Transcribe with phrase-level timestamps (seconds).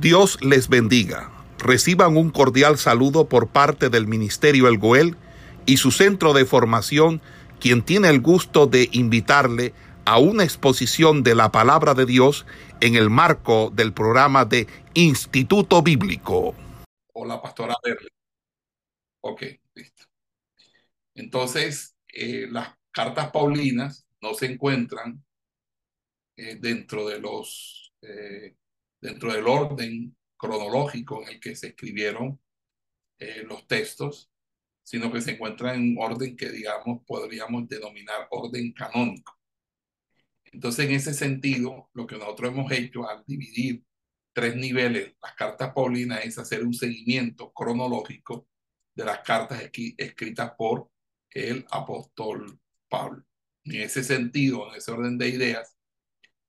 [0.00, 1.30] Dios les bendiga.
[1.58, 5.16] Reciban un cordial saludo por parte del Ministerio El Goel
[5.64, 7.22] y su centro de formación,
[7.60, 9.72] quien tiene el gusto de invitarle
[10.04, 12.44] a una exposición de la palabra de Dios
[12.82, 16.54] en el marco del programa de Instituto Bíblico.
[17.14, 18.10] Hola, pastora Berle.
[19.22, 19.44] Ok,
[19.74, 20.04] listo.
[21.14, 25.24] Entonces, eh, las cartas paulinas no se encuentran
[26.36, 28.56] eh, dentro de los eh,
[29.00, 32.40] dentro del orden cronológico en el que se escribieron
[33.18, 34.30] eh, los textos,
[34.82, 39.36] sino que se encuentra en un orden que, digamos, podríamos denominar orden canónico.
[40.44, 43.84] Entonces, en ese sentido, lo que nosotros hemos hecho al dividir
[44.32, 48.48] tres niveles las cartas paulinas es hacer un seguimiento cronológico
[48.94, 50.90] de las cartas escritas por
[51.30, 52.58] el apóstol
[52.88, 53.24] Pablo.
[53.64, 55.75] En ese sentido, en ese orden de ideas,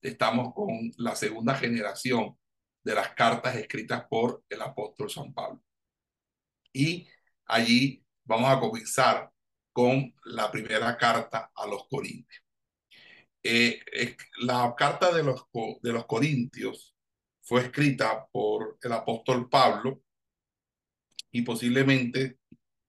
[0.09, 2.37] estamos con la segunda generación
[2.83, 5.61] de las cartas escritas por el apóstol San Pablo.
[6.73, 7.07] Y
[7.45, 9.31] allí vamos a comenzar
[9.73, 12.43] con la primera carta a los Corintios.
[13.43, 13.81] Eh,
[14.39, 15.45] la carta de los,
[15.81, 16.95] de los Corintios
[17.41, 20.01] fue escrita por el apóstol Pablo
[21.31, 22.39] y posiblemente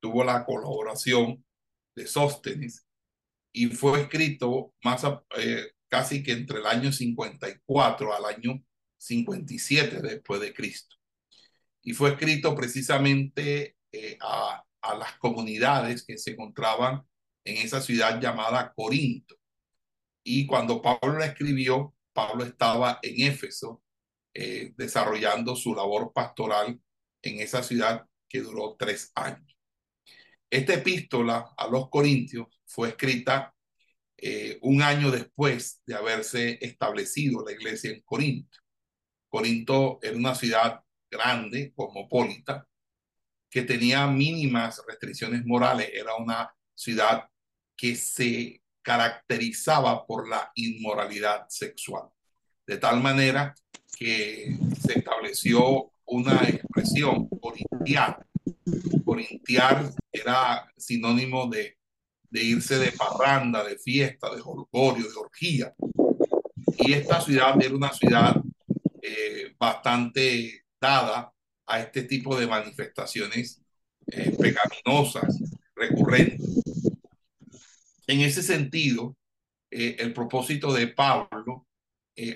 [0.01, 1.45] tuvo la colaboración
[1.95, 2.87] de Sóstenes
[3.53, 5.05] y fue escrito más
[5.37, 8.62] eh, casi que entre el año 54 al año
[8.98, 10.97] 57 después de Cristo.
[11.83, 14.64] Y fue escrito precisamente eh, a,
[14.98, 17.03] las comunidades que se encontraban
[17.45, 19.36] en esa ciudad llamada Corinto.
[20.22, 23.83] Y cuando Pablo la escribió, Pablo estaba en Éfeso
[24.33, 26.80] eh, desarrollando su labor pastoral
[27.23, 29.56] en esa ciudad que duró tres años.
[30.50, 33.55] Esta epístola a los Corintios fue escrita
[34.20, 38.58] eh, un año después de haberse establecido la iglesia en Corinto.
[39.28, 42.66] Corinto era una ciudad grande, cosmopolita,
[43.48, 45.91] que tenía mínimas restricciones morales.
[45.94, 47.28] Era una ciudad
[47.77, 52.08] que se caracterizaba por la inmoralidad sexual.
[52.67, 53.55] De tal manera
[53.96, 58.27] que se estableció una expresión, corintiar.
[59.05, 61.77] Corintiar era sinónimo de,
[62.30, 65.74] de irse de parranda, de fiesta, de jolgorio, de orgía.
[66.78, 68.36] Y esta ciudad era una ciudad
[69.02, 71.33] eh, bastante dada
[71.66, 73.62] a este tipo de manifestaciones
[74.06, 75.42] eh, pecaminosas
[75.74, 76.62] recurrentes.
[78.06, 79.16] En ese sentido,
[79.70, 81.66] eh, el propósito de Pablo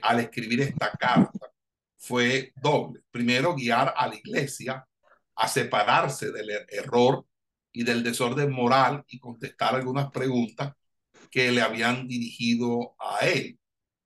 [0.01, 1.51] al escribir esta carta
[1.99, 3.01] fue doble.
[3.11, 4.87] Primero, guiar a la iglesia
[5.35, 7.27] a separarse del er-, error
[7.73, 10.73] y del desorden moral y contestar algunas preguntas
[11.31, 13.59] que le habían dirigido a él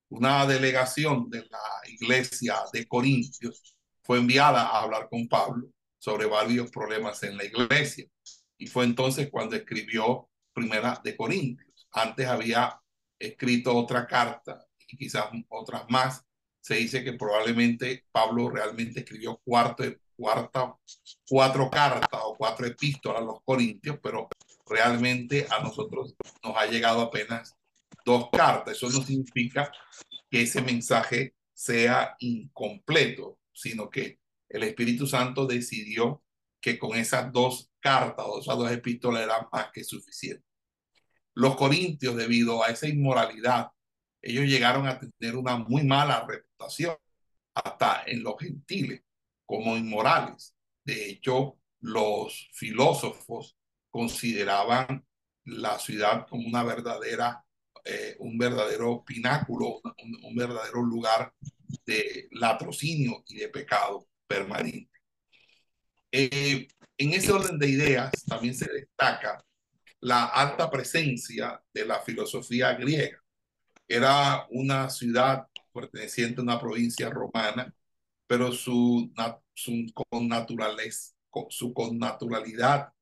[0.08, 5.68] una delegación de la iglesia de Corintios fue enviada a hablar con Pablo
[5.98, 8.06] sobre varios problemas en la iglesia.
[8.56, 11.88] Y fue entonces cuando escribió Primera de Corintios.
[11.90, 12.80] Antes había
[13.18, 16.24] escrito otra carta y quizás otras más.
[16.60, 19.84] Se dice que probablemente Pablo realmente escribió cuarto,
[20.16, 20.74] cuarta,
[21.28, 24.28] cuatro cartas o cuatro epístolas a los Corintios, pero
[24.66, 27.54] realmente a nosotros nos ha llegado apenas
[28.04, 28.76] dos cartas.
[28.76, 29.70] Eso no significa
[30.30, 36.22] que ese mensaje sea incompleto, sino que el Espíritu Santo decidió
[36.60, 40.44] que con esas dos cartas o esas dos epístolas eran más que suficiente.
[41.34, 43.68] Los corintios, debido a esa inmoralidad,
[44.22, 46.96] ellos llegaron a tener una muy mala reputación,
[47.54, 49.02] hasta en los gentiles,
[49.46, 50.54] como inmorales.
[50.84, 53.56] De hecho, los filósofos
[53.90, 55.06] consideraban
[55.44, 57.46] la ciudad como una verdadera
[57.88, 61.32] eh, un verdadero pináculo, un, verdadero lugar
[61.86, 64.90] de latrocinio y de pecado permanente.
[66.10, 66.66] Eh,
[66.98, 69.44] en ese orden de ideas también se destaca
[70.00, 73.22] la alta presencia de la filosofía griega.
[73.86, 77.72] Era una ciudad perteneciente a una provincia romana,
[78.26, 79.12] pero su,
[79.54, 79.86] su,
[81.50, 82.92] su connaturalidad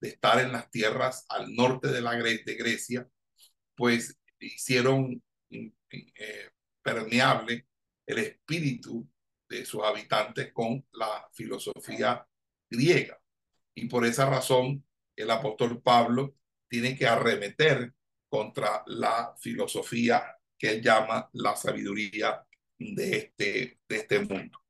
[0.00, 3.08] de estar en las tierras al norte de, la, de Grecia,
[3.74, 6.50] pues hicieron eh,
[6.82, 7.66] permeable
[8.06, 9.08] el espíritu
[9.48, 12.26] de sus habitantes con la filosofía
[12.68, 13.18] griega.
[13.74, 14.84] Y por esa razón
[15.16, 16.36] el apóstol Pablo
[16.68, 17.94] tiene que arremeter
[18.28, 22.44] contra la filosofía que él llama la sabiduría
[22.78, 24.63] de este, de este mundo.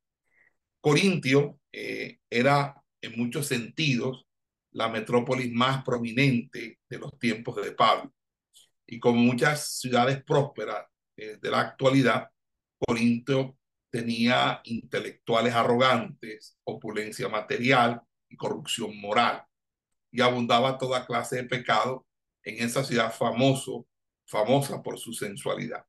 [0.85, 4.27] Corintio eh, era en muchos sentidos
[4.73, 8.13] la metrópolis más prominente de los tiempos de Pablo.
[8.87, 10.85] Y como muchas ciudades prósperas
[11.17, 12.29] eh, de la actualidad,
[12.77, 13.57] Corinto
[13.89, 19.43] tenía intelectuales arrogantes, opulencia material y corrupción moral.
[20.11, 22.07] Y abundaba toda clase de pecado
[22.43, 23.87] en esa ciudad famoso,
[24.27, 25.87] famosa por su sensualidad.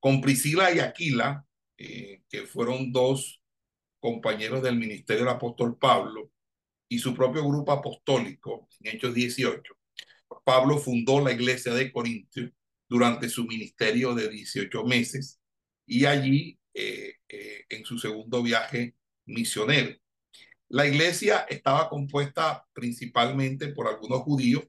[0.00, 1.46] Con Priscila y Aquila,
[1.78, 3.39] eh, que fueron dos
[4.00, 6.30] compañeros del ministerio del apóstol Pablo,
[6.90, 9.74] y su propio grupo apostólico, en Hechos 18,
[10.44, 12.50] Pablo fundó la iglesia de Corintios
[12.88, 15.40] durante su ministerio de 18 meses
[15.86, 19.96] y allí eh, eh, en su segundo viaje misionero.
[20.68, 24.66] La iglesia estaba compuesta principalmente por algunos judíos,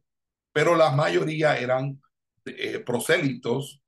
[0.52, 2.00] pero la mayoría eran
[2.46, 3.82] eh, prosélitos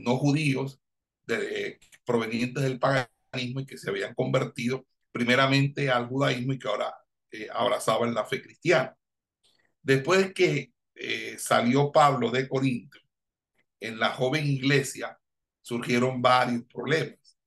[0.00, 0.82] no judíos
[1.24, 6.94] de, provenientes del paganismo y que se habían convertido primeramente al judaísmo y que ahora
[7.54, 8.96] abrazaban la fe cristiana.
[9.82, 10.72] Después que
[11.38, 12.98] salió Pablo de Corinto,
[13.80, 15.18] en la joven iglesia
[15.60, 17.38] surgieron varios problemas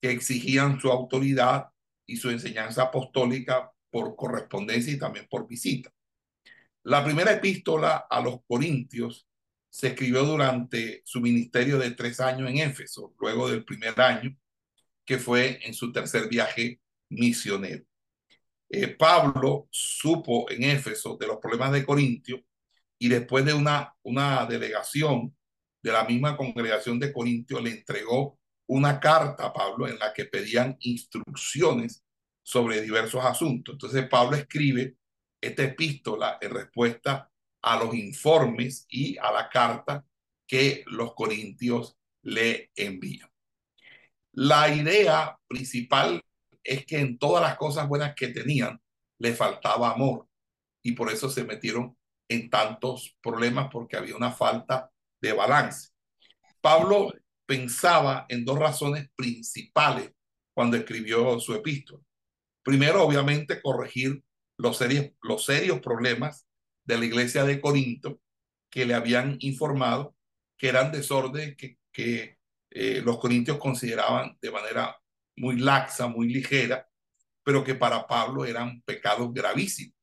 [0.00, 1.66] que exigían su autoridad
[2.06, 5.92] y su enseñanza apostólica por correspondencia y también por visita.
[6.84, 9.26] La primera epístola a los Corintios
[9.68, 14.36] se escribió durante su ministerio de tres años en Éfeso, luego del primer año,
[15.04, 17.84] que fue en su tercer viaje misionero.
[18.68, 22.44] Eh, Pablo supo en Éfeso de los problemas de Corintio
[22.98, 25.36] y después de una, una delegación
[25.82, 30.26] de la misma congregación de Corintio le entregó una carta a Pablo en la que
[30.26, 32.04] pedían instrucciones
[32.42, 33.74] sobre diversos asuntos.
[33.74, 34.96] Entonces Pablo escribe
[35.40, 37.30] esta epístola en respuesta
[37.62, 40.04] a los informes y a la carta
[40.46, 43.29] que los corintios le envían.
[44.32, 46.22] La idea principal
[46.62, 48.80] es que en todas las cosas buenas que tenían
[49.18, 50.28] le faltaba amor
[50.82, 51.96] y por eso se metieron
[52.28, 54.90] en tantos problemas porque había una falta
[55.20, 55.90] de balance.
[56.60, 57.12] Pablo
[57.44, 60.12] pensaba en dos razones principales
[60.54, 62.02] cuando escribió su epístola.
[62.62, 64.22] Primero, obviamente, corregir
[64.56, 66.46] los serios, los serios problemas
[66.84, 68.20] de la iglesia de Corinto
[68.70, 70.14] que le habían informado
[70.56, 72.38] que eran desorden que, que
[72.70, 74.96] eh, los corintios consideraban de manera
[75.36, 76.88] muy laxa, muy ligera,
[77.42, 79.96] pero que para Pablo eran pecados gravísimos.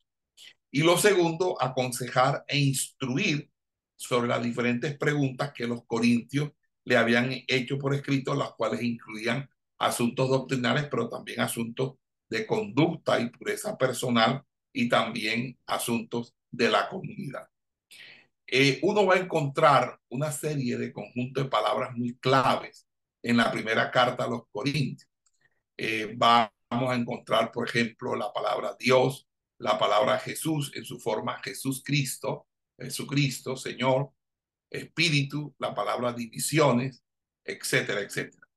[0.71, 3.49] Y lo segundo, aconsejar e instruir
[3.95, 6.51] sobre las diferentes preguntas que los corintios
[6.83, 9.49] le habían hecho por escrito, las cuales incluían
[9.79, 11.95] asuntos doctrinales, pero también asuntos
[12.29, 14.43] de conducta y pureza personal
[14.73, 17.47] y también asuntos de la comunidad.
[18.49, 22.87] Eh, uno va a encontrar una serie de conjuntos de palabras muy claves
[23.21, 25.09] en la primera carta a los Corintios.
[25.75, 26.49] Eh, vamos
[26.89, 29.27] a encontrar, por ejemplo, la palabra Dios,
[29.57, 32.47] la palabra Jesús en su forma Jesús Cristo,
[32.77, 34.11] Jesucristo, Señor,
[34.69, 37.03] espíritu, la palabra divisiones,
[37.43, 38.47] etcétera, etcétera.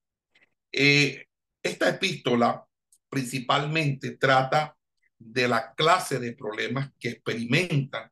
[0.71, 1.27] Eh,
[1.63, 2.65] esta epístola
[3.09, 4.77] principalmente trata
[5.19, 8.11] de la clase de problemas que experimentan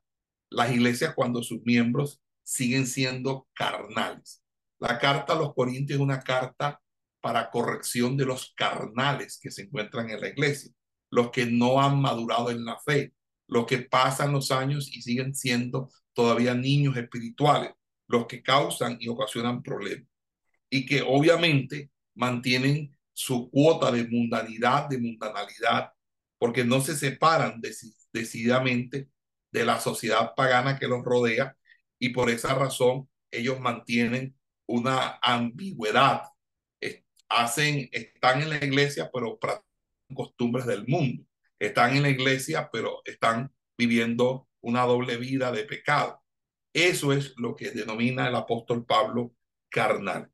[0.49, 4.43] las iglesias cuando sus miembros siguen siendo carnales.
[4.79, 6.81] La carta a los Corintios es una carta
[7.21, 10.71] para corrección de los carnales que se encuentran en la iglesia,
[11.11, 13.13] los que no han madurado en la fe,
[13.47, 17.73] los que pasan los años y siguen siendo todavía niños espirituales,
[18.07, 20.07] los que causan y ocasionan problemas.
[20.69, 25.91] Y que obviamente mantienen su cuota de mundanidad, de mundanalidad,
[26.37, 27.59] porque no se separan
[28.13, 29.09] decididamente
[29.51, 31.55] de la sociedad pagana que los rodea
[31.99, 34.37] y por esa razón ellos mantienen
[34.67, 36.23] una ambigüedad.
[37.31, 39.69] Hacen, están en la iglesia, pero practican
[40.15, 41.23] costumbres del mundo.
[41.59, 46.23] Están en la iglesia, pero están viviendo una doble vida de pecado.
[46.73, 49.35] Eso es lo que denomina el apóstol Pablo
[49.69, 50.31] carnal.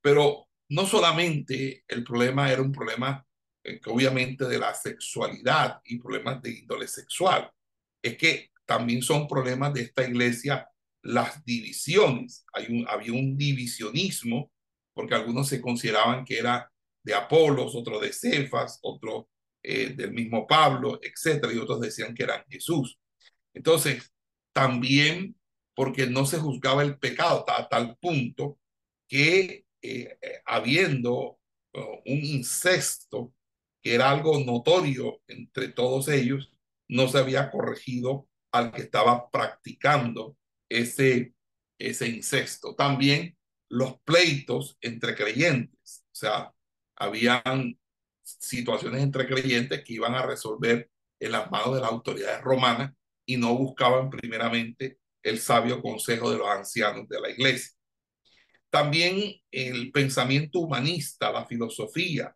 [0.00, 3.26] Pero no solamente el problema era un problema
[3.64, 7.50] eh, obviamente de la sexualidad y problemas de índole sexual,
[8.02, 10.68] es que también son problemas de esta iglesia
[11.02, 12.44] las divisiones.
[12.52, 14.50] Hay un, había un divisionismo,
[14.92, 16.70] porque algunos se consideraban que era
[17.02, 19.26] de Apolos, otros de Cefas, otros
[19.62, 22.98] eh, del mismo Pablo, etcétera, y otros decían que eran Jesús.
[23.54, 24.12] Entonces,
[24.52, 25.36] también
[25.74, 28.58] porque no se juzgaba el pecado a tal punto
[29.08, 31.38] que eh, eh, habiendo
[31.72, 33.32] oh, un incesto,
[33.80, 36.50] que era algo notorio entre todos ellos,
[36.88, 40.36] no se había corregido al que estaba practicando
[40.68, 41.34] ese,
[41.78, 42.74] ese incesto.
[42.74, 43.36] También
[43.68, 46.52] los pleitos entre creyentes, o sea,
[46.96, 47.78] habían
[48.22, 50.90] situaciones entre creyentes que iban a resolver
[51.20, 52.92] en las manos de las autoridades romanas
[53.26, 57.76] y no buscaban primeramente el sabio consejo de los ancianos de la iglesia.
[58.70, 62.34] También el pensamiento humanista, la filosofía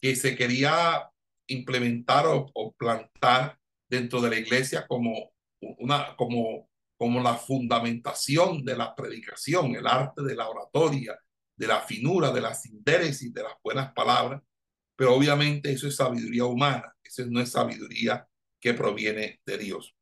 [0.00, 1.08] que se quería
[1.46, 3.58] implementar o, plantar
[3.88, 10.22] dentro de la iglesia como una como como la fundamentación de la predicación, el arte
[10.22, 11.18] de la oratoria,
[11.56, 14.40] de la finura, de la sindéresis, de las buenas palabras,
[14.96, 18.26] pero obviamente eso es sabiduría humana, eso no es sabiduría
[18.60, 19.94] que proviene de Dios.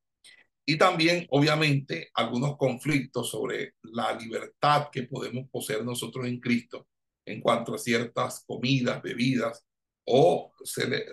[0.64, 6.86] Y también, obviamente, algunos conflictos sobre la libertad que podemos poseer nosotros en Cristo
[7.26, 9.66] en cuanto a ciertas comidas, bebidas
[10.04, 10.52] o,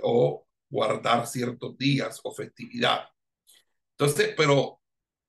[0.04, 3.08] o guardar ciertos días o festividad.
[3.98, 4.82] Entonces, pero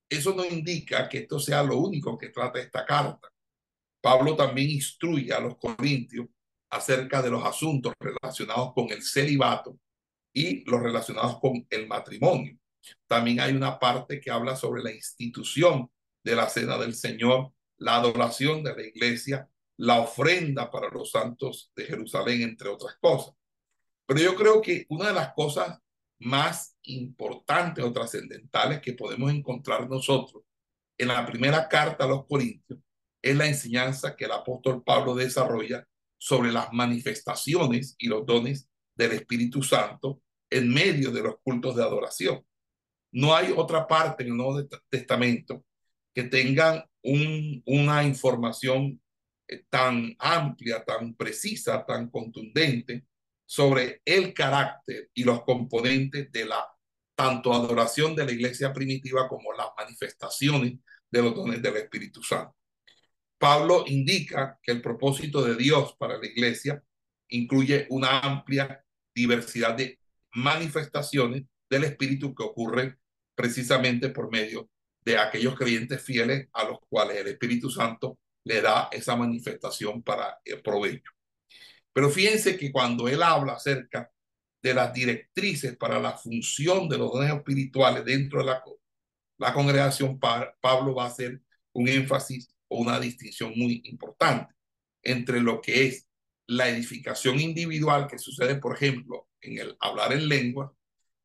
[0.09, 3.29] eso no indica que esto sea lo único que trata esta carta.
[4.01, 6.27] Pablo también instruye a los corintios
[6.71, 9.79] acerca de los asuntos relacionados con el celibato
[10.33, 12.57] y los relacionados con el matrimonio.
[13.07, 15.91] También hay una parte que habla sobre la institución
[16.23, 21.73] de la cena del Señor, la adoración de la iglesia, la ofrenda para los santos
[21.75, 23.35] de Jerusalén, entre otras cosas.
[24.11, 25.79] Pero yo creo que una de las cosas
[26.19, 30.43] más importantes o trascendentales que podemos encontrar nosotros
[30.99, 32.81] en la primera carta a los Corintios
[33.23, 35.87] es la enseñanza que el apóstol Pablo desarrolla
[36.19, 41.85] sobre las manifestaciones y los dones del Espíritu Santo en medio de los cultos de
[41.85, 42.45] adoración.
[43.13, 45.65] No hay otra parte en el Nuevo Testamento
[46.13, 49.01] que tengan un, una información
[49.47, 53.05] eh, tan amplia, tan precisa, tan contundente
[53.51, 56.65] sobre el carácter y los componentes de la
[57.17, 60.75] tanto adoración de la iglesia primitiva como las manifestaciones
[61.11, 62.55] de los dones del Espíritu Santo.
[63.39, 66.81] Pablo indica que el propósito de Dios para la iglesia
[67.31, 69.99] incluye una amplia diversidad de
[70.35, 72.97] manifestaciones del Espíritu que ocurren
[73.35, 78.89] precisamente por medio de aquellos creyentes fieles a los cuales el Espíritu Santo le da
[78.93, 81.11] esa manifestación para el provecho.
[81.93, 84.11] Pero fíjense que cuando él habla acerca
[84.63, 88.63] de las directrices para la función de los dones espirituales dentro de la,
[89.39, 91.41] la congregación, Pablo va a hacer
[91.73, 94.55] un énfasis o una distinción muy importante
[95.03, 96.09] entre lo que es
[96.47, 100.75] la edificación individual que sucede, por ejemplo, en el hablar en lengua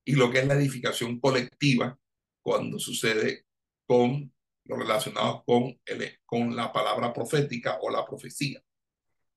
[0.06, 1.98] y lo que es la edificación colectiva
[2.42, 3.46] cuando sucede
[3.88, 4.32] con
[4.66, 8.64] lo relacionado con, el, con la palabra profética o la profecía.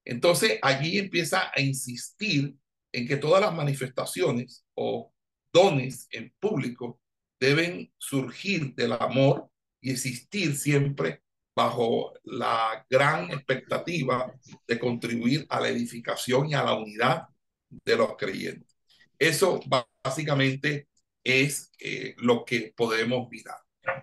[0.08, 2.56] Entonces allí empieza a insistir
[2.92, 5.12] en que todas las manifestaciones o
[5.52, 6.98] dones en público
[7.38, 9.50] deben surgir del amor
[9.82, 11.20] y existir siempre
[11.54, 14.32] bajo la gran expectativa
[14.66, 17.26] de contribuir a la edificación y a la unidad
[17.68, 18.74] de los creyentes.
[19.18, 19.60] Eso
[20.02, 20.88] básicamente
[21.22, 23.58] es eh, lo que podemos mirar.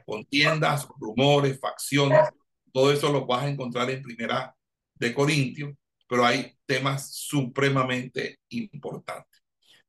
[0.06, 2.30] Contiendas, rumores, facciones,
[2.72, 4.56] todo eso lo vas a encontrar en primera
[4.94, 5.74] de Corintios
[6.08, 9.44] pero hay temas supremamente importantes.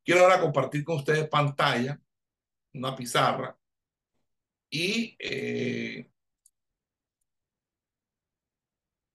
[0.04, 2.00] Quiero ahora compartir con ustedes pantalla,
[2.74, 3.56] una pizarra,
[4.70, 6.10] y eh,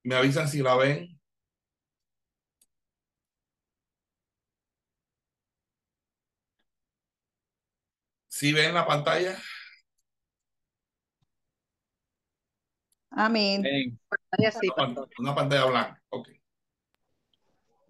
[0.04, 1.20] me avisan si la ven.
[8.28, 9.38] ¿Sí ven la pantalla?
[13.12, 13.64] Amén.
[14.78, 16.41] Una, una pantalla blanca, ok.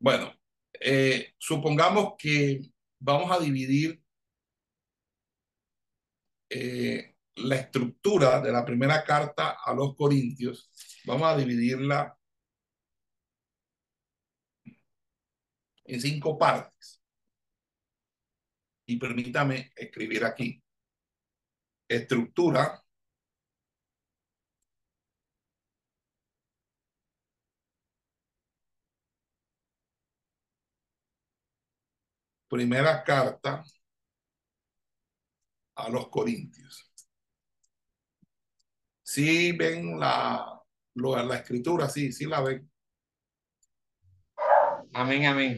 [0.01, 0.33] Bueno,
[0.79, 2.59] eh, supongamos que
[2.99, 4.01] vamos a dividir
[6.49, 10.71] eh, la estructura de la primera carta a los Corintios,
[11.05, 12.17] vamos a dividirla
[15.85, 16.99] en cinco partes.
[18.87, 20.63] Y permítame escribir aquí.
[21.87, 22.83] Estructura
[32.51, 33.63] primera carta
[35.75, 36.91] a los Corintios.
[39.01, 40.61] Si ven la,
[40.95, 42.69] la escritura, sí, sí la ven.
[44.93, 45.57] Amén, amén.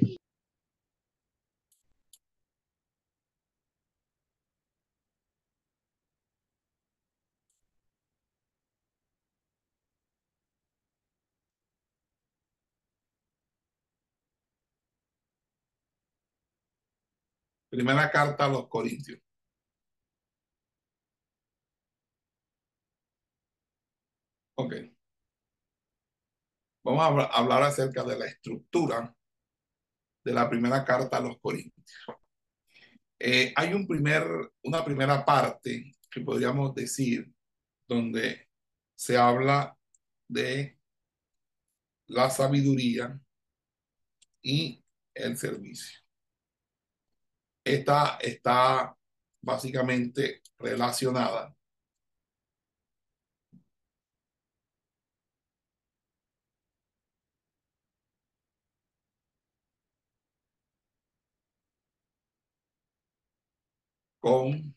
[17.74, 19.20] Primera carta a los Corintios.
[24.56, 24.74] Ok.
[26.84, 29.16] Vamos a hablar acerca de la estructura
[30.24, 32.06] de la primera carta a los Corintios.
[33.18, 34.24] Eh, hay un primer,
[34.62, 37.34] una primera parte que podríamos decir
[37.88, 38.50] donde
[38.94, 39.76] se habla
[40.28, 40.78] de
[42.06, 43.20] la sabiduría
[44.44, 46.03] y el servicio.
[47.64, 48.96] Esta está
[49.42, 51.54] básicamente relacionada
[64.22, 64.74] con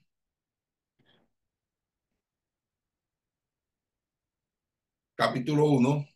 [5.14, 6.06] capítulo 1,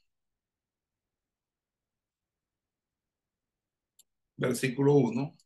[4.36, 5.36] versículo 1.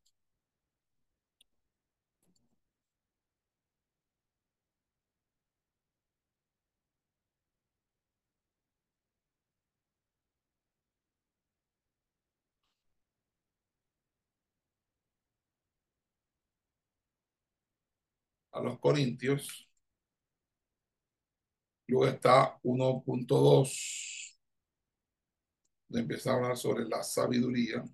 [18.55, 19.69] A los Corintios.
[21.87, 24.39] Luego está 1.2,
[25.89, 27.85] donde empieza a hablar sobre la sabiduría.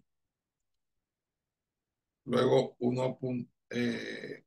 [2.24, 3.18] Luego 1.
[3.70, 4.44] Eh,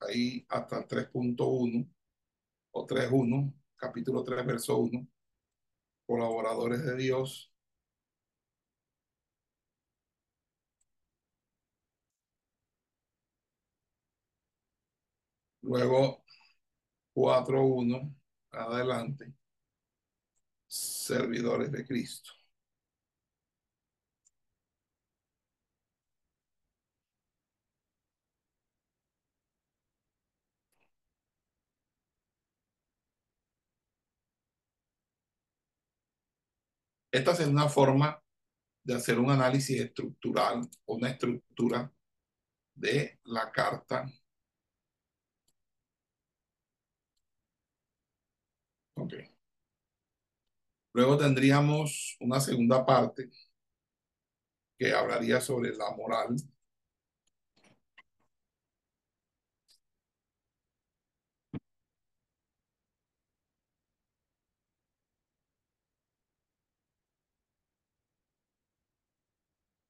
[0.00, 1.88] ahí hasta el 3.1
[2.72, 5.06] o 3.1, capítulo 3, verso 1,
[6.06, 7.52] colaboradores de Dios.
[15.66, 16.24] Luego
[17.14, 18.14] 4.1
[18.52, 19.34] adelante,
[20.68, 22.30] servidores de Cristo.
[37.10, 38.22] Esta es una forma
[38.84, 41.92] de hacer un análisis estructural, una estructura
[42.74, 44.06] de la carta
[48.96, 49.14] Ok.
[50.94, 53.30] Luego tendríamos una segunda parte
[54.78, 56.36] que hablaría sobre la moral.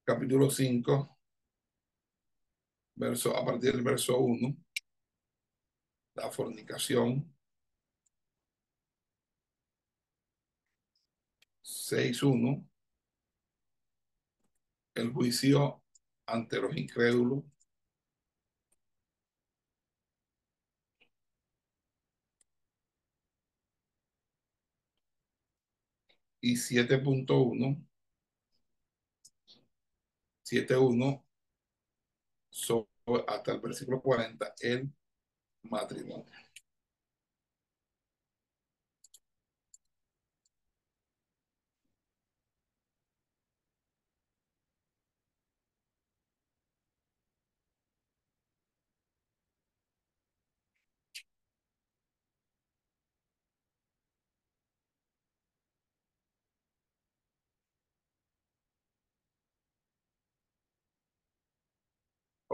[0.03, 1.19] Capítulo 5,
[2.95, 4.53] verso, a partir del verso 1,
[6.15, 7.33] la fornicación.
[11.87, 12.67] 6.1,
[14.95, 15.81] el juicio
[16.25, 17.43] ante los incrédulos.
[26.41, 27.85] Y 7.1,
[30.43, 31.23] 7.1,
[33.27, 34.91] hasta el versículo 40, el
[35.63, 36.46] matrimonio.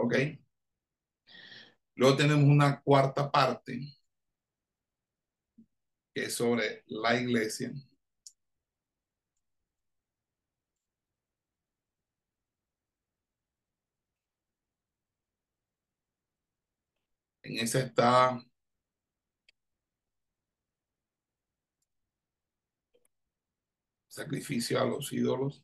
[0.04, 0.14] ¿Ok?
[1.96, 3.80] Luego tenemos una cuarta parte
[6.14, 7.72] que es sobre la iglesia.
[17.42, 18.44] En esa está
[24.08, 25.63] sacrificio a los ídolos.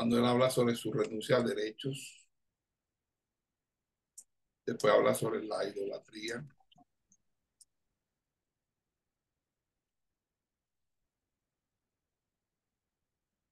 [0.00, 2.26] Cuando él habla sobre su renuncia a derechos.
[4.64, 6.42] Después habla sobre la idolatría.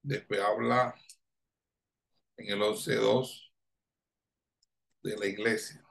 [0.03, 0.95] Después habla
[2.39, 3.53] en el 11.2
[5.03, 5.88] de la iglesia.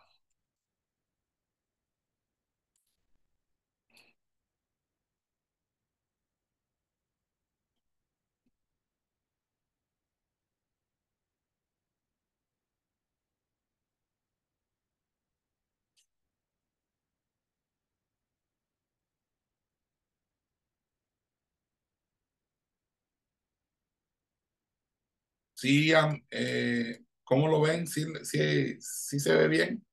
[25.58, 25.92] Sí,
[26.30, 27.88] eh, ¿cómo lo ven?
[27.88, 29.84] ¿Sí, sí, sí se ve bien?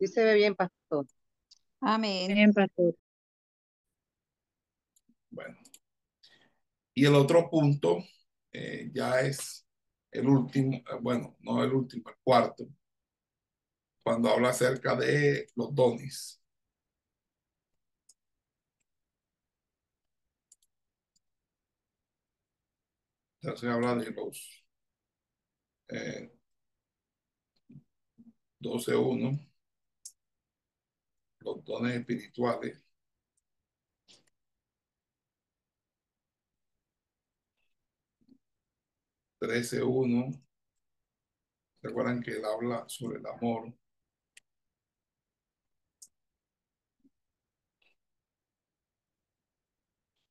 [0.00, 1.06] Sí se ve bien, pastor.
[1.80, 2.34] Amén.
[2.34, 2.96] Bien, pastor.
[5.30, 5.56] Bueno.
[6.94, 7.98] Y el otro punto
[8.50, 9.68] eh, ya es
[10.10, 12.66] el último, eh, bueno, no el último, el cuarto,
[14.02, 16.39] cuando habla acerca de los dones.
[23.42, 24.64] Se habla de los
[25.88, 26.30] eh,
[28.58, 29.38] 12.1,
[31.40, 32.82] los dones espirituales.
[39.38, 40.30] Trece uno.
[41.82, 43.74] Recuerdan que él habla sobre el amor.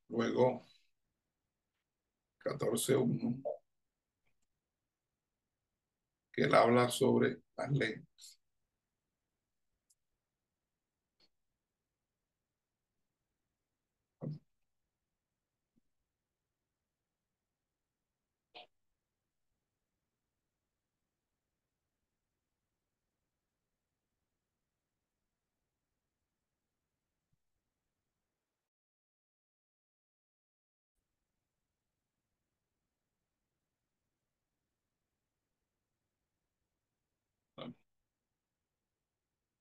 [0.10, 0.62] Luego,
[2.50, 3.42] 14.1,
[6.32, 8.39] que él habla sobre las lenguas.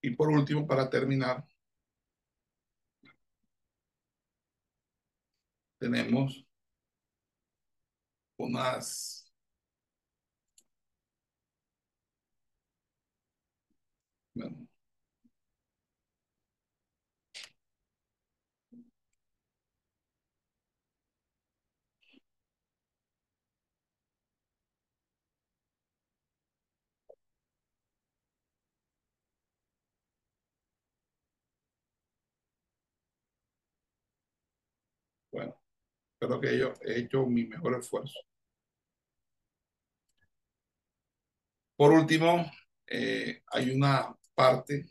[0.08, 1.44] Y por último, para terminar,
[5.78, 6.44] tenemos
[8.38, 9.28] unas
[36.18, 38.18] creo que yo he hecho mi mejor esfuerzo.
[41.76, 42.50] Por último,
[42.86, 44.86] eh, hay una parte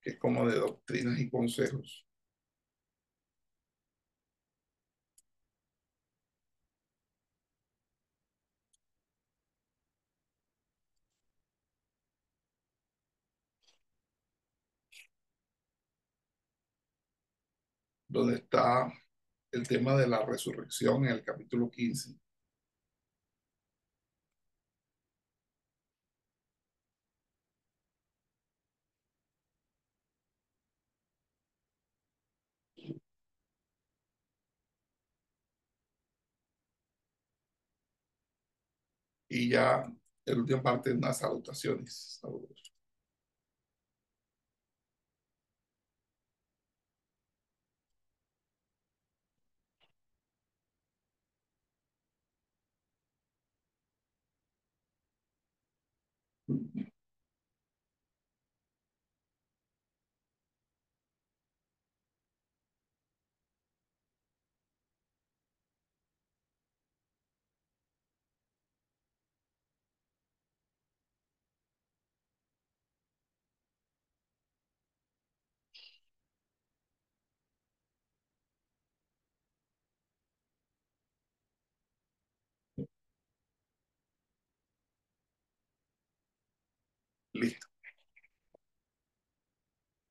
[0.00, 2.04] que es como de doctrinas y consejos.
[18.08, 18.92] donde está
[19.52, 22.14] el tema de la resurrección en el capítulo 15.
[39.28, 39.84] Y ya
[40.26, 42.18] el última parte, unas salutaciones.
[42.20, 42.67] Saludos.
[87.38, 87.66] Listo.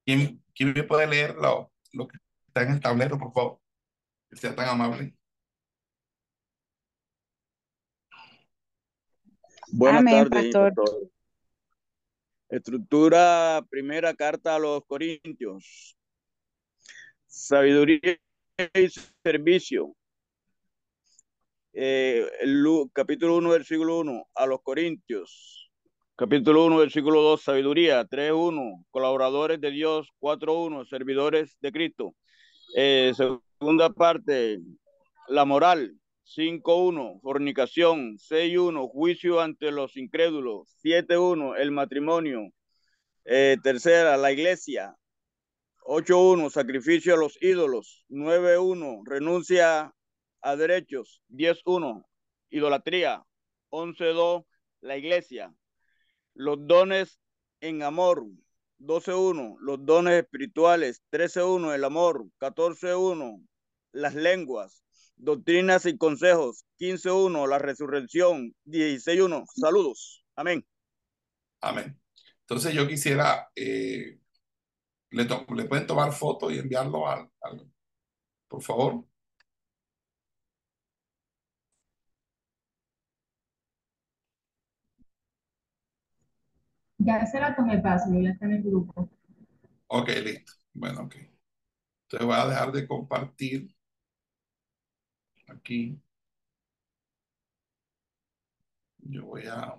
[0.06, 3.60] ¿Quién, quién me puede leer lo, lo que está en el tablero, por favor?
[4.30, 5.13] Que sea tan amable.
[9.70, 11.12] Buenas Amén, tardes, pastor.
[12.50, 15.98] Estructura, primera carta a los Corintios.
[17.26, 18.18] Sabiduría
[18.74, 18.90] y
[19.22, 19.94] servicio.
[21.74, 25.66] Eh, el lu- capítulo 1, versículo 1, a los Corintios.
[26.19, 28.03] Capítulo 1, versículo 2, sabiduría.
[28.03, 30.12] 3.1, colaboradores de Dios.
[30.19, 32.15] 4.1, servidores de Cristo.
[32.75, 34.58] Eh, segunda parte,
[35.27, 35.95] la moral.
[36.25, 38.17] 5.1, fornicación.
[38.17, 40.67] 6.1, juicio ante los incrédulos.
[40.84, 42.49] 7.1, el matrimonio.
[43.23, 44.95] Eh, tercera, la iglesia.
[45.82, 48.08] 8.1, sacrificio a los ídolos.
[48.10, 49.93] 9.1, renuncia
[50.41, 51.21] a derechos.
[51.30, 52.03] 10.1,
[52.49, 53.23] idolatría.
[53.69, 54.45] 11.2,
[54.82, 55.53] la iglesia.
[56.38, 57.19] Los dones
[57.62, 58.23] en amor.
[58.80, 61.02] 12.1, los dones espirituales.
[61.12, 62.28] 13.1, el amor.
[62.39, 63.43] 14.1,
[63.91, 64.84] las lenguas.
[65.15, 66.63] Doctrinas y consejos.
[66.80, 68.54] 15.1, la resurrección.
[68.65, 70.23] 16.1, saludos.
[70.36, 70.63] Amén.
[71.62, 72.00] Amén.
[72.41, 74.19] Entonces yo quisiera, eh,
[75.10, 77.67] le, le, pueden tomar foto y enviarlo al, al,
[78.47, 79.04] por favor.
[87.08, 89.10] Ya se la tomé paso, ya está en el grupo.
[89.88, 90.54] Ok, listo.
[90.74, 91.15] Bueno, ok.
[92.04, 93.76] Entonces voy a dejar de compartir
[95.48, 96.00] aquí.
[99.00, 99.76] Yo voy a...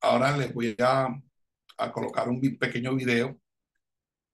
[0.00, 1.08] ahora les voy a,
[1.78, 3.38] a, colocar un pequeño video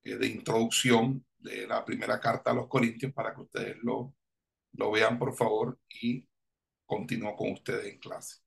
[0.04, 4.14] eh, de introducción de la primera carta a los Corintios para que ustedes lo,
[4.72, 6.26] lo vean, por favor, y
[6.84, 8.45] continúo con ustedes en clase.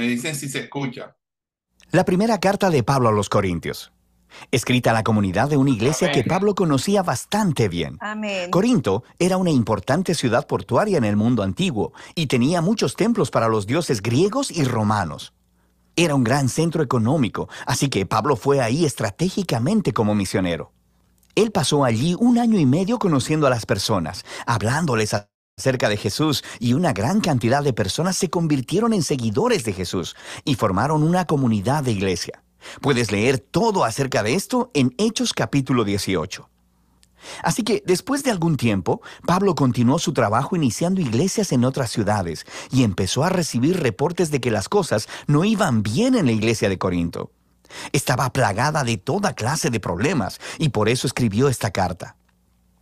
[0.00, 1.14] Me dicen si se escucha.
[1.90, 3.92] La primera carta de Pablo a los Corintios.
[4.50, 7.98] Escrita a la comunidad de una iglesia que Pablo conocía bastante bien.
[8.00, 8.50] Amén.
[8.50, 13.48] Corinto era una importante ciudad portuaria en el mundo antiguo y tenía muchos templos para
[13.48, 15.34] los dioses griegos y romanos.
[15.96, 20.72] Era un gran centro económico, así que Pablo fue ahí estratégicamente como misionero.
[21.34, 25.12] Él pasó allí un año y medio conociendo a las personas, hablándoles
[25.56, 29.72] a cerca de Jesús y una gran cantidad de personas se convirtieron en seguidores de
[29.72, 32.42] Jesús y formaron una comunidad de iglesia.
[32.80, 36.48] Puedes leer todo acerca de esto en Hechos capítulo 18.
[37.42, 42.46] Así que después de algún tiempo, Pablo continuó su trabajo iniciando iglesias en otras ciudades
[42.70, 46.68] y empezó a recibir reportes de que las cosas no iban bien en la iglesia
[46.68, 47.30] de Corinto.
[47.92, 52.16] Estaba plagada de toda clase de problemas y por eso escribió esta carta.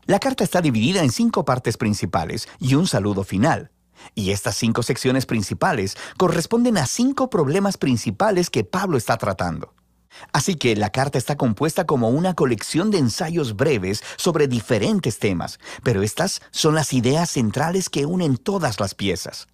[0.09, 3.73] La carta está dividida en cinco partes principales y un saludo final.
[4.15, 9.75] Y estas cinco secciones principales corresponden a cinco problemas principales que Pablo está tratando.
[10.33, 15.61] Así que la carta está compuesta como una colección de ensayos breves sobre diferentes temas,
[15.83, 19.47] pero estas son las ideas centrales que unen todas las piezas.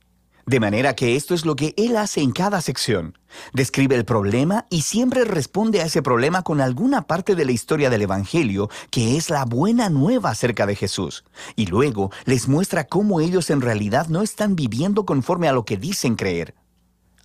[0.46, 3.16] De manera que esto es lo que él hace en cada sección.
[3.54, 7.88] Describe el problema y siempre responde a ese problema con alguna parte de la historia
[7.88, 11.24] del Evangelio, que es la buena nueva acerca de Jesús.
[11.56, 15.78] Y luego les muestra cómo ellos en realidad no están viviendo conforme a lo que
[15.78, 16.54] dicen creer.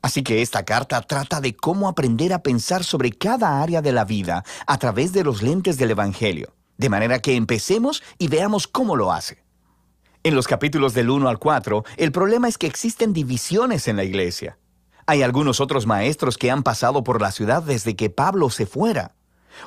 [0.01, 4.05] Así que esta carta trata de cómo aprender a pensar sobre cada área de la
[4.05, 6.53] vida a través de los lentes del Evangelio.
[6.77, 9.43] De manera que empecemos y veamos cómo lo hace.
[10.29, 14.03] En los capítulos del 1 al 4, el problema es que existen divisiones en la
[14.03, 14.59] iglesia.
[15.07, 19.15] Hay algunos otros maestros que han pasado por la ciudad desde que Pablo se fuera.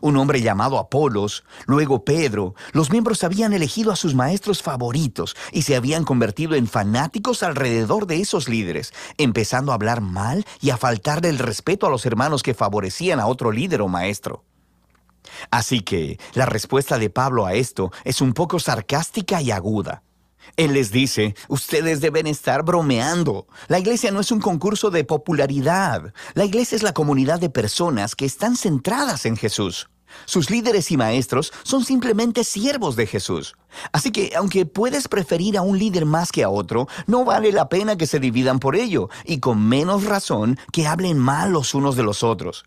[0.03, 5.62] Un hombre llamado Apolos, luego Pedro, los miembros habían elegido a sus maestros favoritos y
[5.62, 10.77] se habían convertido en fanáticos alrededor de esos líderes, empezando a hablar mal y a
[10.77, 14.44] faltarle el respeto a los hermanos que favorecían a otro líder o maestro.
[15.51, 20.05] Así que la respuesta de Pablo a esto es un poco sarcástica y aguda.
[20.57, 23.47] Él les dice, ustedes deben estar bromeando.
[23.69, 26.13] La iglesia no es un concurso de popularidad.
[26.35, 29.89] La iglesia es la comunidad de personas que están centradas en Jesús.
[30.27, 33.55] Sus líderes y maestros son simplemente siervos de Jesús.
[33.93, 37.69] Así que, aunque puedes preferir a un líder más que a otro, no vale la
[37.69, 41.97] pena que se dividan por ello, y con menos razón que hablen mal los unos
[41.97, 42.65] de los otros.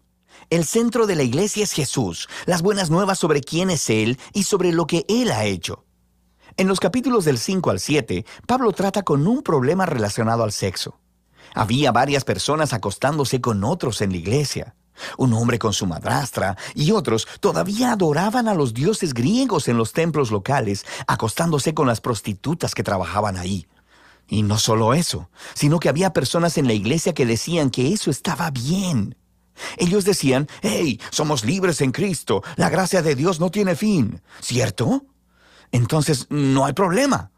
[0.49, 4.43] El centro de la iglesia es Jesús, las buenas nuevas sobre quién es Él y
[4.43, 5.84] sobre lo que Él ha hecho.
[6.57, 10.97] En los capítulos del 5 al 7, Pablo trata con un problema relacionado al sexo.
[11.53, 14.75] Había varias personas acostándose con otros en la iglesia.
[15.17, 19.91] Un hombre con su madrastra y otros todavía adoraban a los dioses griegos en los
[19.91, 23.67] templos locales, acostándose con las prostitutas que trabajaban ahí.
[24.29, 28.09] Y no solo eso, sino que había personas en la iglesia que decían que eso
[28.09, 29.17] estaba bien.
[29.75, 35.05] Ellos decían, hey, somos libres en Cristo, la gracia de Dios no tiene fin, ¿cierto?
[35.75, 37.31] Entonces no hay problema.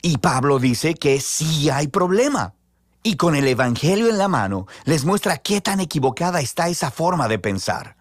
[0.00, 2.54] Y Pablo dice que sí hay problema.
[3.02, 7.28] Y con el Evangelio en la mano les muestra qué tan equivocada está esa forma
[7.28, 7.96] de pensar.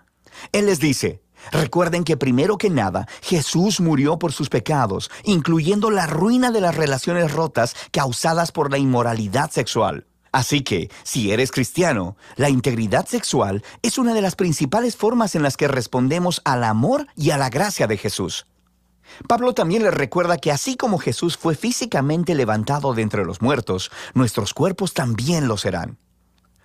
[0.53, 6.07] Él les dice, recuerden que primero que nada Jesús murió por sus pecados, incluyendo la
[6.07, 10.07] ruina de las relaciones rotas causadas por la inmoralidad sexual.
[10.31, 15.43] Así que, si eres cristiano, la integridad sexual es una de las principales formas en
[15.43, 18.45] las que respondemos al amor y a la gracia de Jesús.
[19.27, 23.91] Pablo también le recuerda que así como Jesús fue físicamente levantado de entre los muertos,
[24.13, 25.97] nuestros cuerpos también lo serán.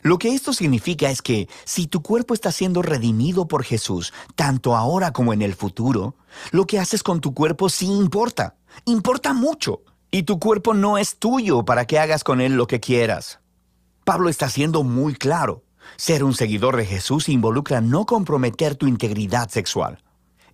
[0.03, 4.75] Lo que esto significa es que si tu cuerpo está siendo redimido por Jesús, tanto
[4.75, 6.17] ahora como en el futuro,
[6.53, 11.19] lo que haces con tu cuerpo sí importa, importa mucho, y tu cuerpo no es
[11.19, 13.41] tuyo para que hagas con él lo que quieras.
[14.05, 15.65] Pablo está siendo muy claro,
[15.97, 20.03] ser un seguidor de Jesús involucra no comprometer tu integridad sexual.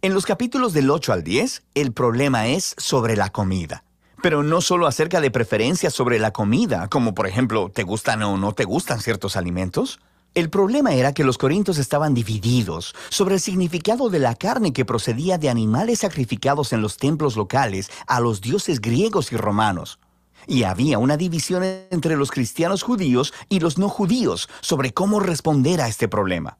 [0.07, 3.83] En los capítulos del 8 al 10, el problema es sobre la comida.
[4.23, 8.37] Pero no solo acerca de preferencias sobre la comida, como por ejemplo, ¿te gustan o
[8.37, 9.99] no te gustan ciertos alimentos?
[10.35, 14.85] El problema era que los corintios estaban divididos sobre el significado de la carne que
[14.85, 19.99] procedía de animales sacrificados en los templos locales a los dioses griegos y romanos.
[20.47, 25.81] Y había una división entre los cristianos judíos y los no judíos sobre cómo responder
[25.81, 26.59] a este problema.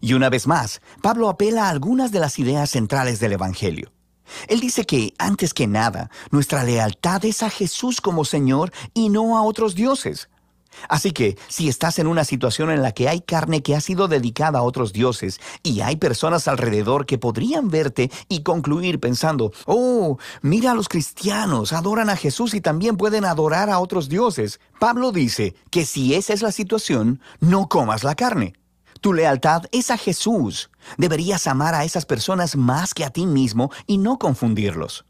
[0.00, 3.92] Y una vez más, Pablo apela a algunas de las ideas centrales del Evangelio.
[4.46, 9.36] Él dice que, antes que nada, nuestra lealtad es a Jesús como Señor y no
[9.38, 10.28] a otros dioses.
[10.88, 14.06] Así que, si estás en una situación en la que hay carne que ha sido
[14.06, 20.18] dedicada a otros dioses y hay personas alrededor que podrían verte y concluir pensando, oh,
[20.42, 25.10] mira a los cristianos, adoran a Jesús y también pueden adorar a otros dioses, Pablo
[25.10, 28.54] dice que si esa es la situación, no comas la carne.
[29.00, 30.70] Tu lealtad es a Jesús.
[30.96, 35.04] Deberías amar a esas personas más que a ti mismo y no confundirlos.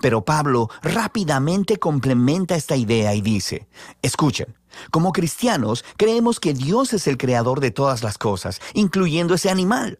[0.00, 3.66] Pero Pablo rápidamente complementa esta idea y dice,
[4.00, 4.56] escuchen,
[4.90, 9.98] como cristianos creemos que Dios es el creador de todas las cosas, incluyendo ese animal.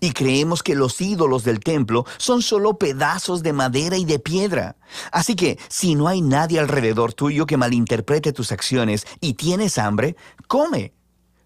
[0.00, 4.76] Y creemos que los ídolos del templo son solo pedazos de madera y de piedra.
[5.10, 10.14] Así que si no hay nadie alrededor tuyo que malinterprete tus acciones y tienes hambre,
[10.46, 10.92] come.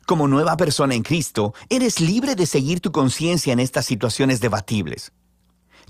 [0.06, 5.10] Como nueva persona en Cristo, eres libre de seguir tu conciencia en estas situaciones debatibles.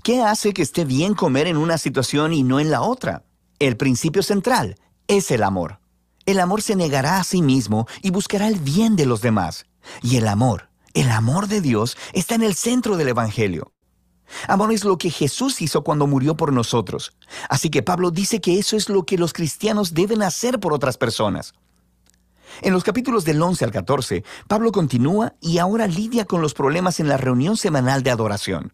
[0.01, 3.25] ¿Qué hace que esté bien comer en una situación y no en la otra?
[3.59, 5.79] El principio central es el amor.
[6.25, 9.67] El amor se negará a sí mismo y buscará el bien de los demás.
[10.01, 13.71] Y el amor, el amor de Dios, está en el centro del Evangelio.
[14.47, 17.13] Amor es lo que Jesús hizo cuando murió por nosotros.
[17.49, 20.97] Así que Pablo dice que eso es lo que los cristianos deben hacer por otras
[20.97, 21.53] personas.
[22.61, 26.99] En los capítulos del 11 al 14, Pablo continúa y ahora lidia con los problemas
[26.99, 28.73] en la reunión semanal de adoración.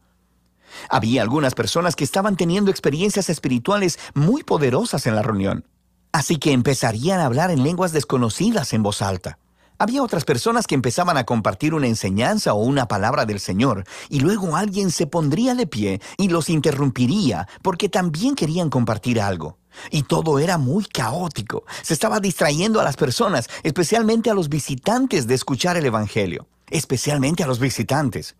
[0.89, 5.65] Había algunas personas que estaban teniendo experiencias espirituales muy poderosas en la reunión,
[6.11, 9.37] así que empezarían a hablar en lenguas desconocidas en voz alta.
[9.79, 14.21] Había otras personas que empezaban a compartir una enseñanza o una palabra del Señor, y
[14.21, 19.57] luego alguien se pondría de pie y los interrumpiría porque también querían compartir algo.
[19.91, 21.65] Y todo era muy caótico.
[21.81, 26.47] Se estaba distrayendo a las personas, especialmente a los visitantes de escuchar el Evangelio.
[26.69, 28.35] Especialmente a los visitantes.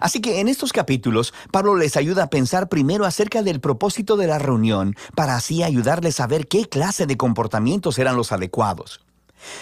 [0.00, 4.26] Así que en estos capítulos, Pablo les ayuda a pensar primero acerca del propósito de
[4.26, 9.00] la reunión, para así ayudarles a ver qué clase de comportamientos eran los adecuados.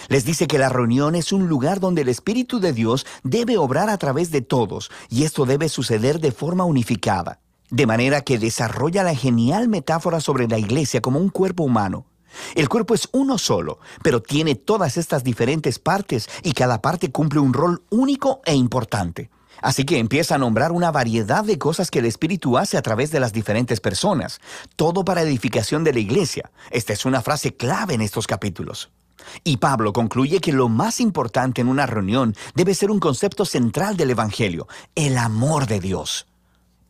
[0.09, 3.89] Les dice que la reunión es un lugar donde el Espíritu de Dios debe obrar
[3.89, 7.39] a través de todos, y esto debe suceder de forma unificada
[7.71, 12.05] de manera que desarrolla la genial metáfora sobre la iglesia como un cuerpo humano.
[12.55, 17.39] El cuerpo es uno solo, pero tiene todas estas diferentes partes y cada parte cumple
[17.39, 19.29] un rol único e importante.
[19.61, 23.11] Así que empieza a nombrar una variedad de cosas que el Espíritu hace a través
[23.11, 24.39] de las diferentes personas,
[24.75, 26.51] todo para edificación de la iglesia.
[26.71, 28.89] Esta es una frase clave en estos capítulos.
[29.43, 33.97] Y Pablo concluye que lo más importante en una reunión debe ser un concepto central
[33.97, 36.25] del Evangelio, el amor de Dios.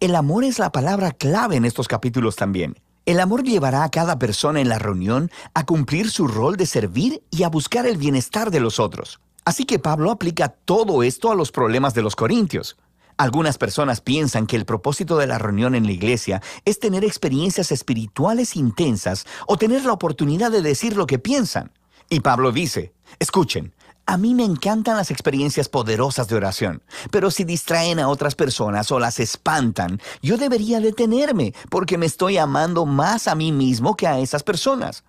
[0.01, 2.75] El amor es la palabra clave en estos capítulos también.
[3.05, 7.21] El amor llevará a cada persona en la reunión a cumplir su rol de servir
[7.29, 9.19] y a buscar el bienestar de los otros.
[9.45, 12.77] Así que Pablo aplica todo esto a los problemas de los corintios.
[13.15, 17.71] Algunas personas piensan que el propósito de la reunión en la iglesia es tener experiencias
[17.71, 21.73] espirituales intensas o tener la oportunidad de decir lo que piensan.
[22.09, 23.71] Y Pablo dice, escuchen,
[24.11, 28.91] a mí me encantan las experiencias poderosas de oración, pero si distraen a otras personas
[28.91, 34.07] o las espantan, yo debería detenerme porque me estoy amando más a mí mismo que
[34.07, 35.05] a esas personas.